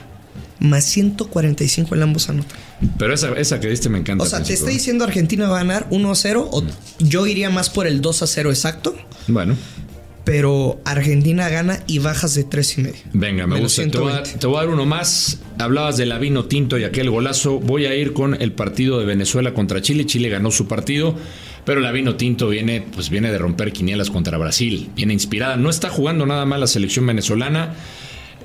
Más 0.58 0.84
145 0.84 1.94
el 1.94 2.02
ambos 2.02 2.28
anotan. 2.28 2.58
Pero 2.98 3.14
esa, 3.14 3.32
esa 3.32 3.60
que 3.60 3.68
diste 3.68 3.88
me 3.88 3.98
encanta. 3.98 4.24
O 4.24 4.26
sea, 4.26 4.42
te 4.42 4.52
está 4.52 4.68
diciendo 4.70 5.04
Argentina 5.04 5.48
va 5.48 5.56
a 5.60 5.62
ganar 5.64 5.86
1 5.90 6.10
a 6.10 6.14
0. 6.14 6.48
O 6.52 6.62
yo 6.98 7.26
iría 7.26 7.48
más 7.48 7.70
por 7.70 7.86
el 7.86 8.02
2 8.02 8.22
a 8.22 8.26
0 8.26 8.50
exacto. 8.50 8.94
Bueno, 9.26 9.56
Pero 10.24 10.80
Argentina 10.84 11.48
gana 11.48 11.80
y 11.86 11.98
bajas 11.98 12.34
de 12.34 12.44
3 12.44 12.78
y 12.78 12.82
medio. 12.82 12.98
venga, 13.12 13.46
me 13.46 13.54
Menos 13.54 13.76
gusta. 13.78 13.90
Te 13.90 13.98
voy, 13.98 14.08
a, 14.12 14.24
120. 14.24 14.38
te 14.38 14.46
voy 14.46 14.56
a 14.56 14.60
dar 14.60 14.68
uno 14.68 14.86
más. 14.86 15.40
Hablabas 15.58 15.96
de 15.96 16.06
la 16.06 16.18
vino 16.18 16.44
tinto 16.44 16.78
y 16.78 16.84
aquel 16.84 17.10
golazo. 17.10 17.58
Voy 17.58 17.86
a 17.86 17.94
ir 17.94 18.12
con 18.12 18.40
el 18.40 18.52
partido 18.52 18.98
de 18.98 19.06
Venezuela 19.06 19.54
contra 19.54 19.80
Chile. 19.80 20.04
Chile 20.06 20.28
ganó 20.28 20.50
su 20.50 20.68
partido, 20.68 21.14
pero 21.64 21.80
la 21.80 21.90
vino 21.90 22.16
tinto 22.16 22.48
viene, 22.48 22.84
pues 22.94 23.08
viene 23.10 23.32
de 23.32 23.38
romper 23.38 23.72
quinielas 23.72 24.10
contra 24.10 24.36
Brasil. 24.38 24.90
Viene 24.94 25.12
inspirada. 25.14 25.56
No 25.56 25.70
está 25.70 25.88
jugando 25.88 26.26
nada 26.26 26.44
mal 26.44 26.60
la 26.60 26.66
selección 26.66 27.06
venezolana. 27.06 27.74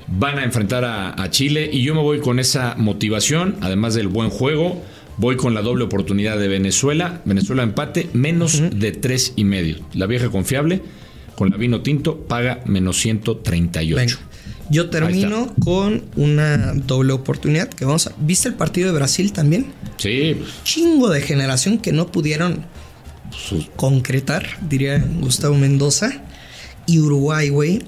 Van 0.08 0.38
a 0.38 0.44
enfrentar 0.44 0.84
a, 0.84 1.20
a 1.20 1.30
Chile 1.30 1.68
y 1.72 1.82
yo 1.82 1.94
me 1.94 2.00
voy 2.00 2.20
con 2.20 2.38
esa 2.38 2.74
motivación, 2.78 3.56
además 3.60 3.94
del 3.94 4.08
buen 4.08 4.30
juego. 4.30 4.82
Voy 5.18 5.36
con 5.36 5.54
la 5.54 5.62
doble 5.62 5.84
oportunidad 5.84 6.38
de 6.38 6.46
Venezuela. 6.48 7.22
Venezuela 7.24 7.62
empate, 7.62 8.08
menos 8.12 8.62
de 8.70 8.92
tres 8.92 9.32
y 9.34 9.44
medio. 9.44 9.78
La 9.94 10.06
vieja 10.06 10.28
confiable, 10.28 10.82
con 11.36 11.50
la 11.50 11.56
vino 11.56 11.82
tinto, 11.82 12.18
paga 12.26 12.60
menos 12.66 12.98
138. 12.98 13.94
Venga. 13.96 14.18
Yo 14.68 14.90
termino 14.90 15.54
con 15.62 16.04
una 16.16 16.72
doble 16.74 17.12
oportunidad 17.12 17.68
que 17.68 17.84
vamos 17.84 18.08
a... 18.08 18.12
¿Viste 18.18 18.48
el 18.48 18.54
partido 18.54 18.88
de 18.88 18.94
Brasil 18.94 19.32
también? 19.32 19.66
Sí, 19.96 20.36
Chingo 20.64 21.08
de 21.08 21.20
generación 21.20 21.78
que 21.78 21.92
no 21.92 22.10
pudieron 22.10 22.64
sus- 23.30 23.68
concretar, 23.76 24.44
diría 24.68 24.98
Gustavo 25.20 25.54
Mendoza. 25.56 26.10
Y 26.86 26.98
Uruguay, 26.98 27.48
güey, 27.48 27.82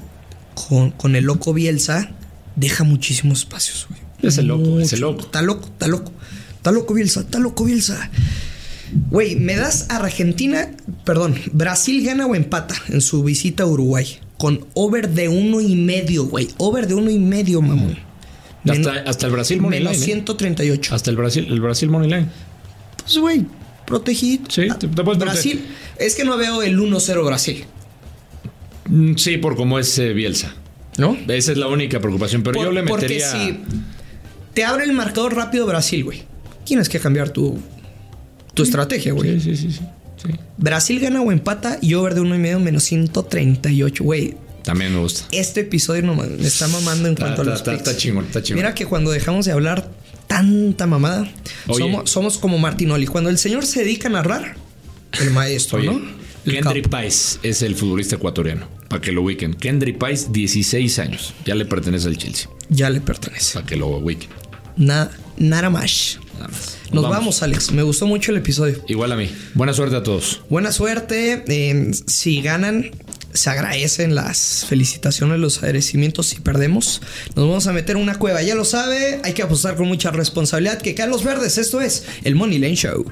con, 0.68 0.90
con 0.92 1.16
el 1.16 1.24
loco 1.24 1.52
Bielsa, 1.54 2.10
deja 2.56 2.84
muchísimos 2.84 3.40
espacios, 3.40 3.86
güey. 3.88 4.00
Ese 4.22 4.42
loco, 4.42 4.80
ese 4.80 4.96
Mucho. 4.96 5.10
loco. 5.12 5.20
Está 5.22 5.42
loco, 5.42 5.66
está 5.66 5.86
loco. 5.88 6.12
Está 6.56 6.70
loco 6.72 6.94
Bielsa, 6.94 7.20
está 7.20 7.38
loco 7.38 7.64
Bielsa. 7.64 8.10
Güey, 9.10 9.36
me 9.36 9.56
das 9.56 9.86
a 9.90 9.96
Argentina, 9.96 10.70
perdón, 11.04 11.34
Brasil 11.52 12.04
gana 12.04 12.26
o 12.26 12.34
empata 12.34 12.74
en 12.88 13.00
su 13.00 13.22
visita 13.22 13.64
a 13.64 13.66
Uruguay. 13.66 14.06
Con 14.38 14.66
over 14.74 15.08
de 15.10 15.28
uno 15.28 15.60
y 15.60 15.74
medio, 15.74 16.24
güey. 16.26 16.48
Over 16.58 16.86
de 16.86 16.94
uno 16.94 17.10
y 17.10 17.18
medio, 17.18 17.60
mamón. 17.60 17.98
hasta, 18.68 18.92
Men- 18.92 19.08
hasta 19.08 19.26
el 19.26 19.32
Brasil 19.32 19.60
Money 19.60 19.80
menos 19.80 19.92
Line, 19.94 20.02
¿eh? 20.04 20.06
138. 20.06 20.94
Hasta 20.94 21.10
el 21.10 21.16
Brasil, 21.16 21.46
el 21.50 21.60
Brasil 21.60 21.88
Money 21.90 22.08
Line. 22.10 22.26
Pues, 23.02 23.18
güey, 23.18 23.46
protegido. 23.86 24.44
Sí, 24.48 24.68
te- 24.78 24.88
te 24.88 25.04
puedes 25.04 25.18
Brasil. 25.18 25.64
Es 25.98 26.14
que 26.14 26.24
no 26.24 26.36
veo 26.36 26.62
el 26.62 26.78
1-0 26.78 27.24
Brasil. 27.26 27.64
Mm, 28.88 29.14
Sí, 29.16 29.36
por 29.38 29.56
cómo 29.56 29.78
es 29.78 29.98
eh, 29.98 30.12
Bielsa. 30.12 30.54
¿No? 30.96 31.16
Esa 31.28 31.52
es 31.52 31.58
la 31.58 31.68
única 31.68 32.00
preocupación, 32.00 32.42
pero 32.42 32.54
Por- 32.54 32.64
yo 32.66 32.72
le 32.72 32.82
Porque 32.82 33.02
metería. 33.06 33.30
si 33.30 33.58
te 34.54 34.64
abre 34.64 34.84
el 34.84 34.92
marcador 34.92 35.34
rápido 35.36 35.64
Brasil, 35.66 36.02
güey. 36.04 36.22
Tienes 36.64 36.88
que 36.88 36.98
cambiar 36.98 37.30
tu, 37.30 37.58
tu 38.58 38.62
estrategia, 38.64 39.12
güey. 39.12 39.40
Sí, 39.40 39.56
sí, 39.56 39.56
sí, 39.56 39.72
sí, 39.72 39.78
sí. 40.22 40.30
Brasil 40.56 41.00
gana 41.00 41.22
o 41.22 41.32
empata 41.32 41.78
y 41.80 41.94
over 41.94 42.14
de 42.14 42.20
uno 42.20 42.34
y 42.34 42.38
medio 42.38 42.58
menos 42.60 42.84
138, 42.84 44.04
güey. 44.04 44.36
También 44.64 44.92
me 44.92 45.00
gusta. 45.00 45.24
Este 45.30 45.60
episodio 45.60 46.02
no, 46.02 46.14
me 46.14 46.26
está 46.46 46.68
mamando 46.68 47.08
en 47.08 47.14
cuanto 47.14 47.42
está- 47.42 47.42
a 47.42 47.44
los 47.44 47.60
está- 47.60 47.70
picks. 47.72 47.88
está 47.88 47.96
chingón, 48.00 48.24
está 48.26 48.42
chingón. 48.42 48.58
Mira 48.62 48.74
que 48.74 48.84
cuando 48.86 49.10
dejamos 49.10 49.46
de 49.46 49.52
hablar 49.52 49.90
tanta 50.26 50.86
mamada, 50.86 51.30
Oye. 51.68 51.78
somos, 51.84 52.10
somos 52.10 52.38
como 52.38 52.58
Martinoli. 52.58 53.06
Cuando 53.06 53.30
el 53.30 53.38
señor 53.38 53.64
se 53.64 53.80
dedica 53.80 54.08
a 54.08 54.10
narrar, 54.12 54.56
el 55.20 55.30
maestro, 55.30 55.78
Oye, 55.78 55.86
¿no? 55.86 56.00
El 56.44 56.52
Kendry. 56.54 56.82
Pais 56.82 57.40
es 57.42 57.62
el 57.62 57.74
futbolista 57.74 58.16
ecuatoriano. 58.16 58.68
Para 58.88 59.00
que 59.02 59.12
lo 59.12 59.22
ubiquen. 59.22 59.54
Kendry 59.54 59.92
Pais, 59.92 60.32
16 60.32 60.98
años. 60.98 61.34
Ya 61.44 61.54
le 61.54 61.64
pertenece 61.66 62.08
al 62.08 62.16
Chelsea. 62.16 62.48
Ya 62.70 62.88
le 62.90 63.00
pertenece. 63.00 63.54
Para 63.54 63.66
que 63.66 63.76
lo 63.76 63.88
ubiquen. 63.88 64.30
Nada, 64.78 65.10
nada 65.36 65.68
más. 65.70 66.18
Nada 66.34 66.48
más. 66.48 66.78
Nos 66.92 67.02
vamos. 67.08 67.42
Alex. 67.42 67.72
Me 67.72 67.82
gustó 67.82 68.06
mucho 68.06 68.30
el 68.30 68.38
episodio. 68.38 68.82
Igual 68.88 69.12
a 69.12 69.16
mí. 69.16 69.30
Buena 69.54 69.74
suerte 69.74 69.96
a 69.96 70.02
todos. 70.02 70.40
Buena 70.48 70.72
suerte. 70.72 71.44
eh, 71.48 71.90
si 72.06 72.40
ganan, 72.40 72.90
se 73.34 73.50
agradecen 73.50 74.14
las 74.14 74.64
felicitaciones, 74.68 75.38
los 75.38 75.58
agradecimientos. 75.58 76.28
Si 76.28 76.40
perdemos, 76.40 77.02
nos 77.34 77.46
vamos 77.48 77.66
a 77.66 77.72
meter 77.72 77.96
en 77.96 78.02
una 78.02 78.18
cueva. 78.18 78.42
Ya 78.42 78.54
lo 78.54 78.64
sabe, 78.64 79.20
hay 79.24 79.34
que 79.34 79.42
apostar 79.42 79.76
con 79.76 79.88
mucha 79.88 80.10
responsabilidad. 80.10 80.80
Que 80.80 80.94
caen 80.94 81.10
los 81.10 81.24
verdes. 81.24 81.58
Esto 81.58 81.80
es 81.80 82.04
el 82.24 82.36
Money 82.36 82.58
Lane 82.58 82.76
Show. 82.76 83.04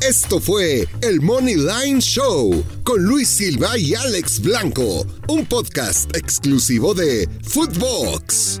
Esto 0.00 0.40
fue 0.40 0.86
el 1.00 1.20
Money 1.22 1.56
Line 1.56 2.00
Show 2.00 2.64
con 2.84 3.02
Luis 3.02 3.28
Silva 3.28 3.78
y 3.78 3.94
Alex 3.94 4.40
Blanco, 4.40 5.06
un 5.26 5.46
podcast 5.46 6.14
exclusivo 6.14 6.92
de 6.92 7.26
Footbox. 7.42 8.60